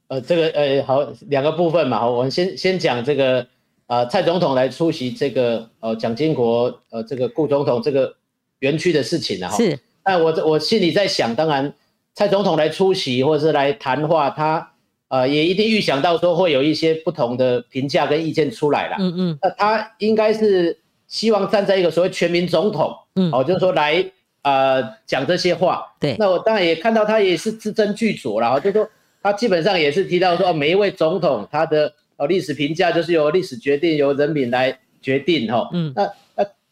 [0.08, 3.44] 呃，这个呃好两个部分嘛，我们先先讲这个
[3.88, 8.14] 呃蔡总统来出席这个呃蒋经国呃这个顾总统这个
[8.60, 11.72] 园区的事情了，哈是那我我心里在想，当然
[12.14, 14.72] 蔡总统来出席或者是来谈话，他
[15.08, 18.96] 呃也一定预想到说会有一些不同的评价跟意见出来了。
[18.98, 24.04] 嗯嗯那他应该是希望站在一个所谓全民总统，嗯哦，就是说来
[24.42, 25.84] 呃讲这些话。
[26.00, 28.88] 对那我当然也看到他也是字斟句酌了哈，就是说
[29.22, 35.68] 他基本上也是提到说，哦每一位总统他的呃历史评价就是由历史决定，由人民来决定哈。
[35.72, 36.10] 嗯那那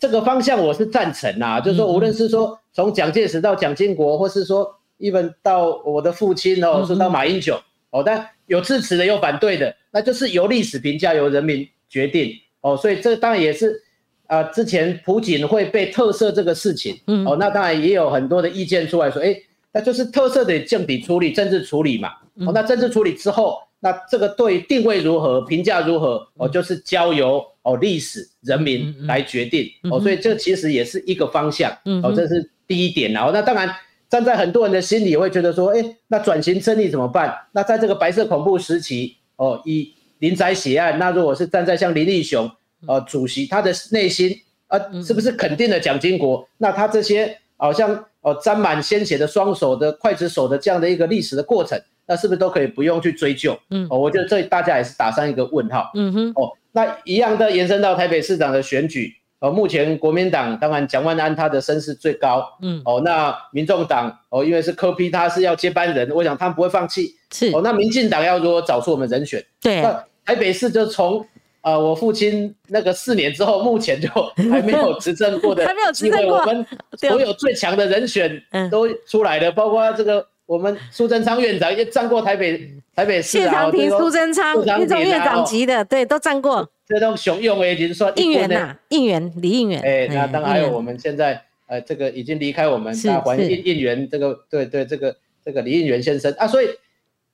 [0.04, 12.30] 这个方向我是赞成啦，就是说无论是说从蒋介石到蒋经国，或是说 even 到我的父亲嗯哦，说到马英九哦，但有支持的有反对的，那就是由历史评价由人民决定。
[12.60, 13.82] 哦，所以这当然也是
[14.26, 17.24] 啊、呃之前普警会被特赦这个事情嗯。
[17.26, 19.34] 哦，那当然也有很多的意见出来说，哎，
[19.72, 33.74] 那就是特赦得政底处理、政治处理嘛，嗯哦，那政治处理之后，那这个对定位如何、评价如何哦，就是交由哦历史人嗯民嗯来决定嗯哦，所以这其实也是一个方向哦，嗯哼这是第一点然后那当然。
[34.06, 37.34] 站在很多人的心里会觉得说，哎，那转型正义怎么办？
[37.50, 42.48] 那在这个白色恐怖时期，哦，以林宅血案，那如果是站在像林立雄，
[42.86, 44.32] 呃，主席他的内心，
[44.68, 46.46] 呃，是不是肯定了蒋经国？
[46.58, 53.56] 那他这些好像哦沾满鲜血的双手的刽子手的这样的一个历史的过程，那是不是都可以不用去追究？
[53.70, 55.90] 嗯哦，我觉得这大家也是打上一个问号。
[55.94, 71.24] 嗯哼哦，那一样的延伸到台北市长的选举，呃，目前国民党当然蒋万安他的声势最高，嗯，哦，那民众党哦，因为是柯批他是要接班人，我想他们不会放弃，是哦，那民进党要如何找出我们人选，对，那台北市就从。
[71.64, 74.06] 啊，我父亲那个四年之后，目前就
[74.50, 76.36] 还没有执政过的， 还没有执政过。
[76.36, 76.66] 我们
[77.00, 78.38] 所有最强的人选
[78.70, 83.44] 都出来了，包括这个我们苏贞昌院长也站过台北台北市啊。
[83.44, 86.68] 谢长廷、苏贞昌那种院长级的，对，都站过。
[86.86, 89.80] 这种雄勇已经算应援呐，应援李应援。
[89.80, 96.68] 哎，那当然还有我们现在呃，这个已经离开我们大环应应援这个，对对，这个这个李应援先生啊，所以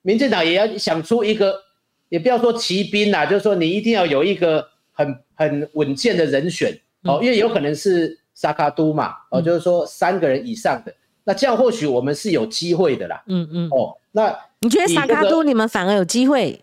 [0.03, 1.53] 民进党也要想出一个。
[2.11, 10.93] 也不要说骑兵啦，就是说你一定要有一个很很稳健的人选哦，因为有可能是沙卡都嘛哦，就是说三个人以上的，
[11.23, 13.23] 那这样或许我们是有机会的啦。
[13.27, 16.59] 嗯嗯哦，那你觉得沙卡都你们反而有机会？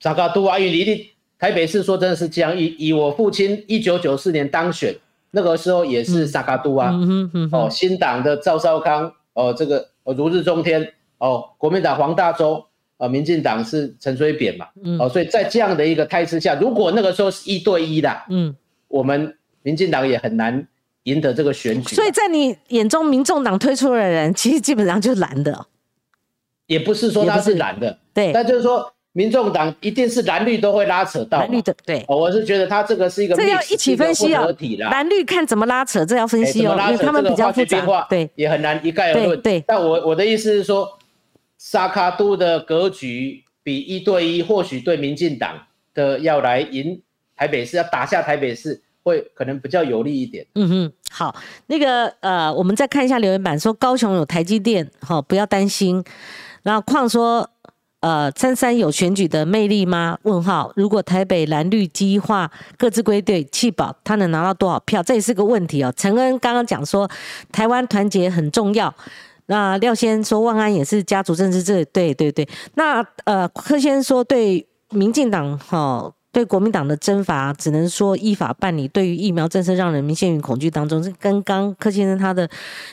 [0.00, 1.04] 沙卡都啊，因为你一定
[1.38, 4.96] 台北市说真的是这样，以以我父亲一九九四年当选
[5.32, 6.94] 那个时候也是沙卡都啊，
[7.52, 12.64] 哦新党的赵少康哦这个如日中天哦国民党黄大洲。
[12.98, 14.66] 呃，民进党是陈水扁嘛，
[14.98, 18.56] 哦，所以在这样的一个态势下，如果那个时候是一对一的，嗯，
[18.88, 20.66] 我们民进党也很难
[21.02, 21.94] 赢得这个选举。
[21.94, 25.66] 所以在你眼中，民众党推出的人其实基本上就是蓝的，
[26.68, 34.50] 也不是说他是蓝的，对，那就是说民众党一定是蓝绿都会拉扯到，蓝绿的，对，我是觉得他这个是一个这要一起分析哦，
[34.90, 40.88] 蓝绿看怎么拉扯，这要分析哦，因为他们比较复杂，对，也很难一概而论，对，但我我的意思是说。
[41.58, 45.58] 沙卡都的格局比一对一，或许对民进党
[45.94, 47.00] 的要来赢
[47.34, 50.46] 台北市，要打下台北市，会可能比较有利一点。
[50.54, 51.34] 嗯哼，好，
[51.66, 56.04] 那个呃，我们再看一下留言板，说高雄有台积电，哈，不要担心。
[56.62, 57.48] 然后况说，
[58.00, 60.18] 呃，三三有选举的魅力吗？
[60.22, 60.72] 问号。
[60.76, 65.02] 如果台北蓝绿激化，各自归队，弃保，他能拿到多少票？
[65.02, 65.92] 这也是个问题哦。
[65.96, 67.10] 陈恩刚刚讲说，
[67.50, 68.94] 台湾团结很重要。
[69.46, 72.48] 那廖先说万安也是家族政治，这对对对。
[72.74, 76.12] 那呃柯先说对民进党哈。
[76.36, 78.86] 对国民党的征伐，只能说依法办理。
[78.88, 82.46] 对于疫苗政策，让人民陷于恐惧当中，这跟刚柯先生他的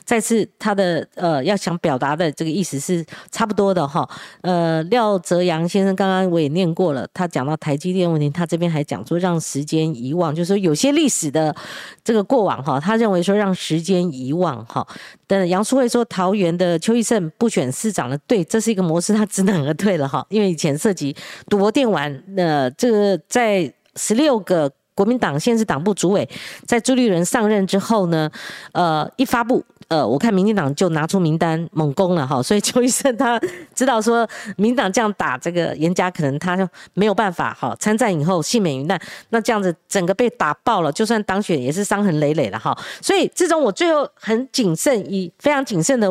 [0.05, 4.09] 再次他的呃要想表达的这个意思是差不多的哈。
[4.43, 11.53] 呃，廖泽阳先生刚刚我也念过了，他讲到台积电问题，他这边还讲说让时间遗忘，就是说有些历史的
[12.01, 14.87] 这个过往哈，他认为说让时间遗忘哈。
[15.27, 21.13] 但杨淑慧说桃园的邱义胜不选市长了，对，这是一个模式，他知难而退了哈，因为以前涉及
[21.49, 23.19] 赌博电玩，那这个。
[23.33, 26.29] 在十六个国民党现是党部主委，
[26.67, 28.29] 在朱立伦上任之后呢，
[28.73, 33.41] 呃，一发布，呃，我看民进党就拿出名单猛攻了哈，所以邱医生他
[33.73, 46.07] 知道说，民党这样打这个严家，可能他就没有办法哈，参战以后幸免于难，那这样子整个被打爆了，就算当选也是伤痕累累了哈，所以这种我最后很谨慎，以非常谨慎的。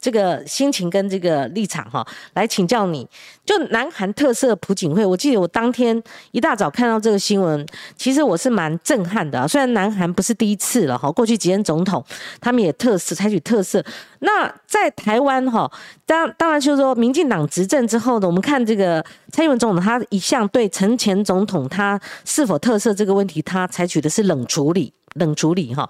[0.00, 3.06] 这个心情跟这个立场哈，来请教你。
[3.44, 6.00] 就南韩特色普警会，我记得我当天
[6.32, 7.64] 一大早看到这个新闻，
[7.96, 9.46] 其实我是蛮震撼的。
[9.46, 12.04] 虽然南韩不是第一次了哈，过去几任总统
[12.40, 13.84] 他们也特色采取特色。
[14.20, 15.70] 那在台湾哈，
[16.04, 25.88] 当当然就是说，民进党执政之后呢，我们看这个蔡英文总统，他一向对陈前总统他是否特色这个问题，他采取的是冷处理，冷处理哈。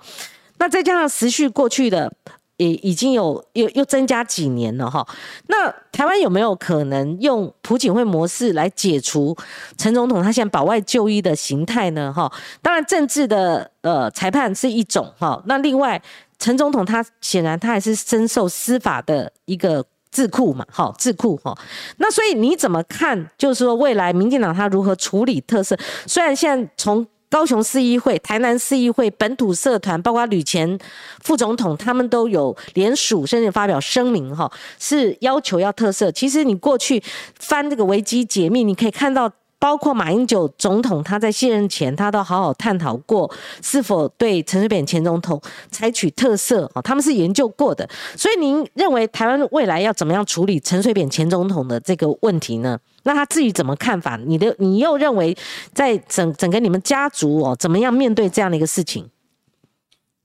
[0.58, 2.12] 那再加上持续过去的。
[2.58, 5.06] 也已经有又又增加几年了哈，
[5.48, 9.36] 那台湾有没有可能用普警会模式来解除
[9.76, 12.12] 陈总统他现在保外就医的形态呢？
[12.12, 12.32] 哈，
[12.62, 16.00] 当然政治的呃裁判是一种哈，那另外
[16.38, 21.54] 陈总统他显然他还是深受司法的一个智库嘛，哈智库哈，
[21.98, 23.30] 那所以你怎么看？
[23.36, 25.76] 就是说未来民进党他如何处理特色？
[26.06, 30.78] 虽然现在从高雄市议会、台南市议会、本土社团，包括吕前
[31.22, 36.10] 副总统，他们都有联署，甚至发表声明，哈，是要求要特色。
[36.12, 37.02] 其实你过去
[37.38, 39.30] 翻这个维基解密，你可以看到。
[39.66, 43.28] 包括马英九总统，他在卸任前，他都好好探讨过
[43.60, 45.42] 是否对陈水扁前总统
[45.72, 47.84] 采取特色哦，他们是研究过的。
[48.16, 52.78] 所以您认为台湾未来要怎么样处理陈水扁前总统的这个问题呢？
[53.02, 54.16] 那他自己怎么看法？
[54.24, 55.36] 你的你又认为
[55.72, 59.10] 在整整个你们家族哦，怎么样面对这样的一个事情？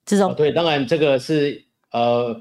[0.05, 2.39] 这种对，当然这个是呃，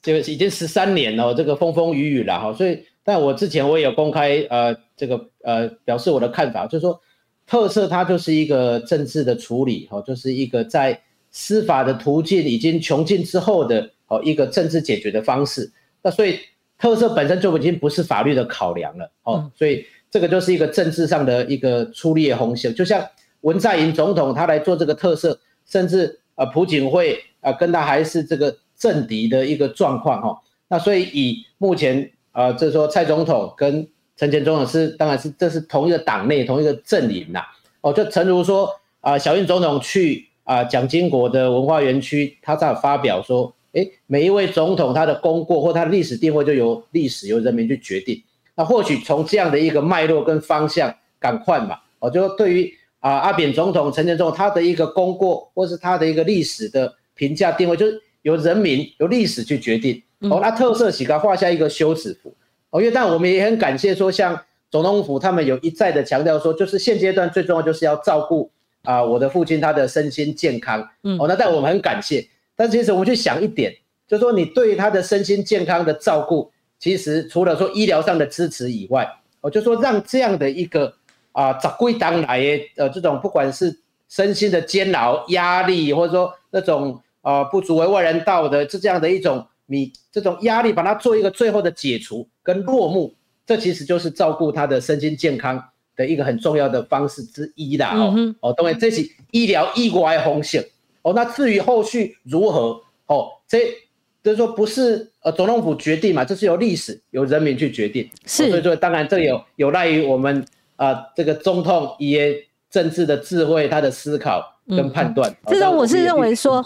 [0.00, 2.82] 这个已经十三年了，这个风风雨雨了哈，所以。
[3.04, 7.00] 但我之前我也有公开呃这个呃表示我的看法，就是说
[7.46, 15.72] 特色它就是一个政治的处理哈，就是一个在司法的途径已经穷尽之后的哦一个政治解决的方式。
[16.02, 16.38] 那所以
[16.78, 22.74] 特色本身就已经不是法律的考量了哦，所以这个就是一个政治上的一个出裂红线。
[22.74, 23.04] 就像
[23.42, 30.40] 文在寅总统他来做这个特色，甚至呃朴槿惠啊跟他还是这个政敌的一个状况哈。
[30.68, 33.88] 那所以以目前啊，就是说蔡总统跟
[34.18, 37.40] 陈前总统是当然是这是同一个党内同一个阵营呐。
[37.80, 38.68] 哦，就诚如说
[39.00, 48.20] 啊，小英总统去啊蒋经国的文化园区，他在发表说，哎，每一位总统他的功过或他的历史定位就由历史由人民去决定。
[48.56, 60.02] 那或许从这样的一个脉络跟方向赶快嘛，哦，就对于啊阿扁总统、陈前总统他的一个功过或是他的一个历史的评价定位，就是由人民由历史去决定。
[60.22, 62.34] 哦，那特色起给他画下一个休止符。
[62.70, 64.40] 哦，因为但我们也很感谢说，像
[64.70, 68.50] 总统府他们有一再的强调说，就是现阶段最重要就是要照顾
[68.84, 70.88] 啊我的父亲他的身心健康。
[71.02, 73.74] 嗯，哦，那但我们很感谢，但其实我们去想一点，
[74.06, 76.50] 就是说你对他的身心健康的照顾。
[76.80, 79.04] 其实除了说医疗上的支持以外，
[79.40, 80.94] 我就说让这样的一个
[81.32, 82.40] 啊，早归当来
[82.76, 83.76] 呃这种不管是
[84.08, 93.14] 身心的煎熬、压力，或者说那种啊不足为外人道的这这样的一种你这种压力，把它做一个最后的解除跟落幕，
[93.46, 95.62] 这其实就是照顾他的身心健康
[95.94, 97.96] 的一个很重要的方式之一啦。
[97.96, 100.64] 哦哦，当然这是医疗意外风险
[101.02, 101.12] 哦。
[101.14, 103.72] 那至于后续如何哦，这。
[104.20, 108.06] 就是说，不是呃总统府决定嘛，这是由历史由人民去决定。
[108.26, 110.44] 是，所以说当然这有有赖于我们
[110.76, 112.36] 啊这个总统也
[112.68, 115.34] 政治的智慧，他的思考跟判断。
[115.46, 116.64] 这种我是认为说，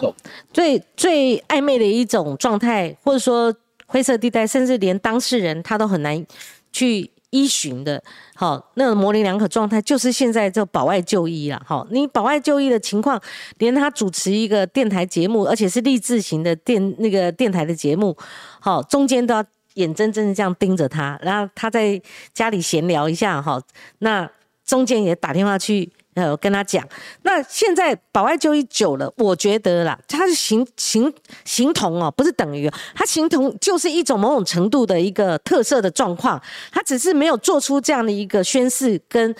[0.51, 3.53] 最最暧昧的一种状态，或者说
[3.87, 6.25] 灰色地带，甚至连当事人他都很难
[6.71, 7.09] 去。
[7.35, 7.99] 依循的，
[8.35, 13.19] 好，那个模棱两可状态，就是现在这保外就医了，好，你保外就医的情况，
[13.57, 18.15] 连他主持一个电台节目，而且是励志型的电那个电台的节目，
[18.59, 19.43] 好，中间都要
[19.73, 21.99] 眼睁睁的这样盯着他，然后他在
[22.35, 23.59] 家里闲聊一下，哈，
[23.97, 24.29] 那
[24.63, 25.91] 中间也打电话去。
[26.15, 26.87] 呃，我跟他讲，
[27.23, 31.11] 那现在保外就医久了，我觉得啦，它是形形
[31.43, 36.39] 形同哦，不是等于，它形同就是一种某种程度的一个特色的状况，
[36.71, 39.33] 它只是没有做出这样的一个宣誓跟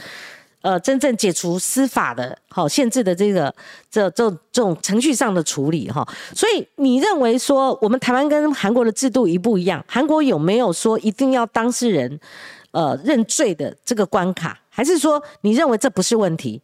[0.61, 3.53] 呃真正解除司法的好限制的这个
[3.91, 9.83] 这这这种程序上的处理哈，所以你认为说我们台湾跟韩国的制度一不一样？
[9.87, 12.19] 韩国有没有说一定要当事人
[12.71, 14.59] 呃认罪的这个关卡？
[14.73, 16.61] 还是说你认为这不是问题？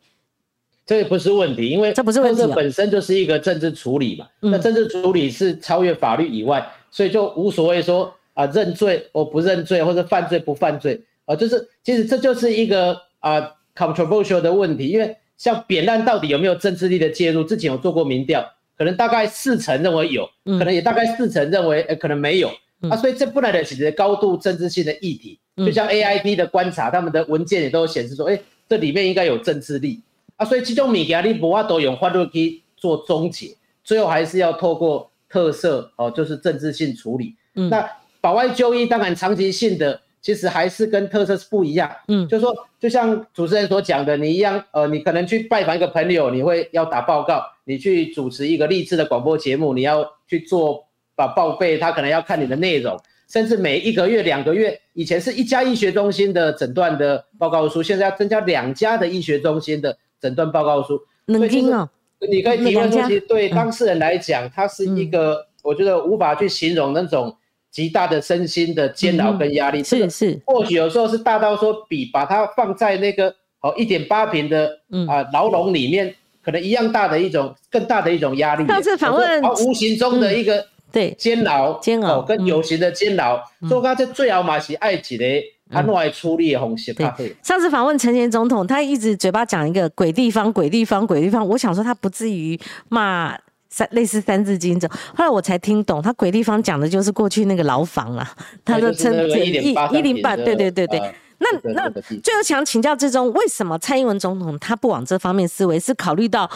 [0.85, 4.27] 这也不是问题，因为这不是问题，本身就是一个政治处理嘛。
[4.39, 14.87] 那政治处理是超越法律以外，所以就无所谓说啊认罪或不认罪，或者犯罪不犯罪啊，就是其实这就是一个啊 controversial 的问题。
[14.87, 17.43] 因为像扁案到底有没有政治力的介入？
[17.43, 18.43] 之前有做过民调，
[18.75, 22.51] 可能大概四成认为有，可能也大概四成认为呃可能没有
[22.89, 22.95] 啊。
[22.95, 25.39] 所以这不来的其实高度政治性的议题。
[25.57, 30.01] 就像 A I P 的观察，他们的文件也都显示说，哎，这里面应该有政治力
[30.37, 37.35] 啊，所以其中米加利博瓦都用法律去做终结，最后还是要透过特色哦，就是政治性处理。
[37.55, 37.85] 嗯，那
[38.21, 41.91] 保外就医当然长期性的，其实还是跟特色是不一样。
[42.07, 50.85] 嗯，就是说，就像主持人所讲的，你一样，呃，你可能去拜访一个朋友，你会要打报告；你去主持一个励志的广播节目，你要去做
[51.19, 52.97] 把报备，他可能要看你的内容。
[53.27, 60.97] 甚至每一个月、两个月，以前是一家医学中心的诊断的报告书，现在要增加两家的医学中心的诊断报告书。
[61.25, 61.89] 能听哦，
[62.31, 67.35] 你可以提问说，其实对当事人来讲，它是一个我觉得无法去形容那种
[67.69, 69.83] 极大的身心的煎熬跟压力。
[69.83, 78.65] 是是，或许有时候是大到说，比把它放在那个哦一点八平的啊牢笼里面，可能一样大的一种更大的一种压力。
[78.65, 80.65] 上次访问，无形中的一个。
[80.91, 85.25] 对，煎熬，煎熬跟有形的煎熬，做他这最好嘛是爱己的，
[85.71, 87.35] 他弄来出力的红色咖啡。
[87.43, 91.47] 上次访问陈前总统，他一直嘴巴讲一个鬼地方，鬼地方，鬼地方。
[91.47, 92.59] 我想说他不至于
[92.89, 93.37] 骂
[93.69, 98.27] 三类似三字经这，后来我才听懂，他鬼地方讲的就是过去那个牢房啊，
[98.65, 100.99] 他的称一一零八，对对对对。
[101.41, 101.89] 那那
[102.21, 106.49] 最后想请教之中，为什么蔡英文总统他不往这方面思维，是考虑到？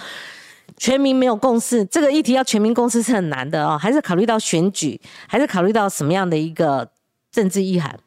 [0.75, 3.77] 全民没有共识，这个议题要全民共识是很难的哦。
[3.77, 6.89] 还是考虑到选举，还是考虑到什么样的一个
[7.31, 7.99] 政治意涵？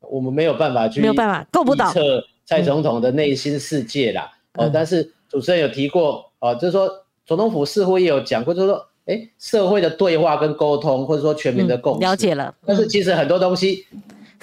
[0.00, 4.30] 我们没有办法去没有办法够不到测蔡总统的内心世界啦。
[4.54, 6.88] 哦，但是主持人有提过哦，就是说
[7.24, 12.54] 总统府似乎也有讲过，就是说，哎，社会的对话跟沟通，或者说全民的共识，了解了。
[12.64, 13.84] 但是其实很多东西，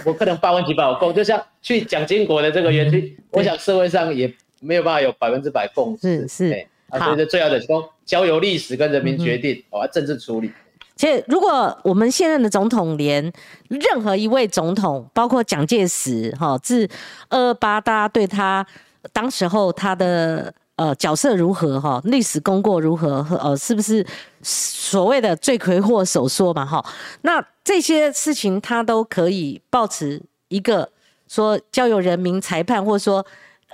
[0.04, 6.28] 我可能八分几百共，就像去蒋经国的这个园区，我想社会上也没有办法有百分之百共识。
[6.28, 6.68] 是是。
[7.00, 10.52] 所以最要的是说，交由历史跟人民决定，哦，政治处理。
[10.96, 13.32] 其实，如果我们现任的总统连
[13.70, 16.88] 任何一位总统，包括蒋介石，哈，自
[17.30, 18.66] 二二八，大家对他
[19.12, 20.54] 当时候他的。
[20.76, 24.04] 呃角色如何哈，历史功过如何，呃，是不是
[24.42, 26.84] 所谓的罪魁祸首说嘛哈？
[27.22, 30.90] 那这些事情他都可以保持一个
[31.28, 33.24] 说交由人民裁判，或者说。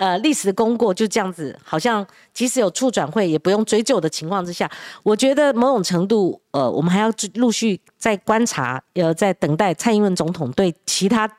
[0.00, 4.68] 呃，历史的功过就这样子，好像即使有处转会也不用追究的情况之下，
[5.02, 11.30] 我觉得某种程度，呃，我们还要陆续在观察，呃，在等待蔡英文总统对其他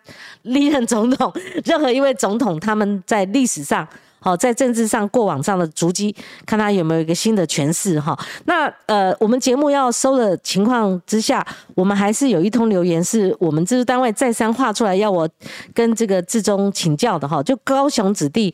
[0.44, 1.34] 历任总统，
[1.66, 3.88] 任何一位总统他们在历史上。
[4.24, 6.16] 好，在政治上过往上的足迹，
[6.46, 8.16] 看他有没有一个新的诠释哈。
[8.46, 11.44] 那呃，我们节目要收的情况之下，
[11.74, 15.28] 我们还是有一通留言，是我们制作单位再三画出来要我
[15.74, 17.42] 跟这个志忠请教的哈。
[17.42, 18.54] 就高雄子弟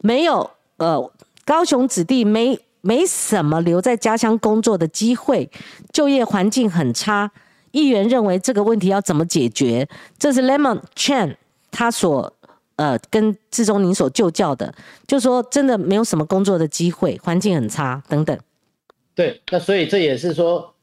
[0.00, 1.12] 没有呃，
[1.44, 5.50] 高雄子弟没没什么留在家乡工作的机会，
[5.92, 7.30] 就业环境很差。
[7.72, 9.86] 议员认为这个问题要怎么解决？
[10.18, 11.36] 这是 Lemon Chan
[11.70, 12.32] 他所。
[12.76, 14.72] 呃，跟志忠您所就教的，
[15.06, 18.38] 就说真的没有什么工作的机会，环境很差等等。
[19.14, 20.74] 对，那所以这也是说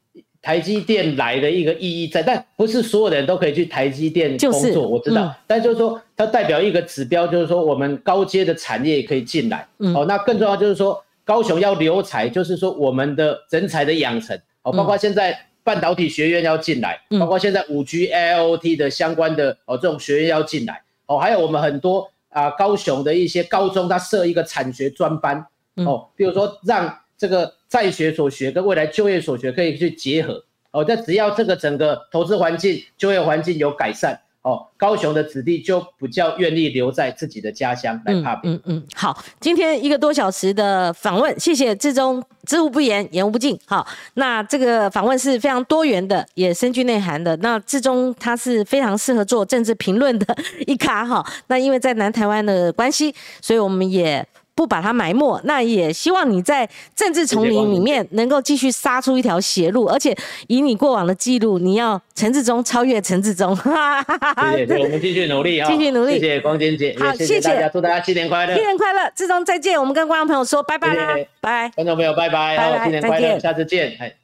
[0.42, 5.32] 台积电来的一个意义在，但不是所有的人都可以去台积电工作，我知道。
[5.46, 9.66] 但就是说，它代表一个指标，就是说我们高阶的产业可以进来。
[9.94, 20.82] 哦，那更重要就是说，高雄要留才，就是说我们的人才的养成，哦，包括现在半导体学院要进来，包括现在五 G、IoT 的相关的哦这种学院要进来。
[21.06, 25.46] 哦，还有我们很多啊，高雄的一些高中，它设一个产学专班，
[25.76, 34.20] 哦，比如说让这个在学所学跟未来就业所学可以去结合，哦，但只要这个整个投资环境、就业环境有改善。
[34.44, 38.52] 哦，高雄的子弟就比较愿意留在自己的家乡来踏平。
[38.52, 43.58] 嗯嗯，好，今天一个多小时的访问，谢谢志忠，知无不言，言无不尽。
[43.64, 47.34] 好，那这个访问是非常多元的，也深具内涵的。
[47.38, 50.36] 那志忠他是非常适合做政治评论的
[50.66, 51.24] 一咖哈。
[51.46, 54.26] 那因为在南台湾的关系，所以我们也。
[54.54, 63.54] 不把它埋没，那也希望你在政治丛林里面能够继续杀出一条血路，而且以你过往的记录，你要陈志忠超越陈志忠。
[64.56, 65.68] 谢谢，我们继续努力 啊！
[65.70, 66.12] 继续努力。
[66.14, 68.54] 谢谢光坚姐，好，谢谢大家，祝大家新年快乐！
[68.54, 69.78] 新年快乐，志忠再见！
[69.78, 71.70] 我们跟观众朋友说拜拜啦，拜拜！
[71.74, 74.23] 观众朋友拜拜，好，新年快乐，下次见，哎。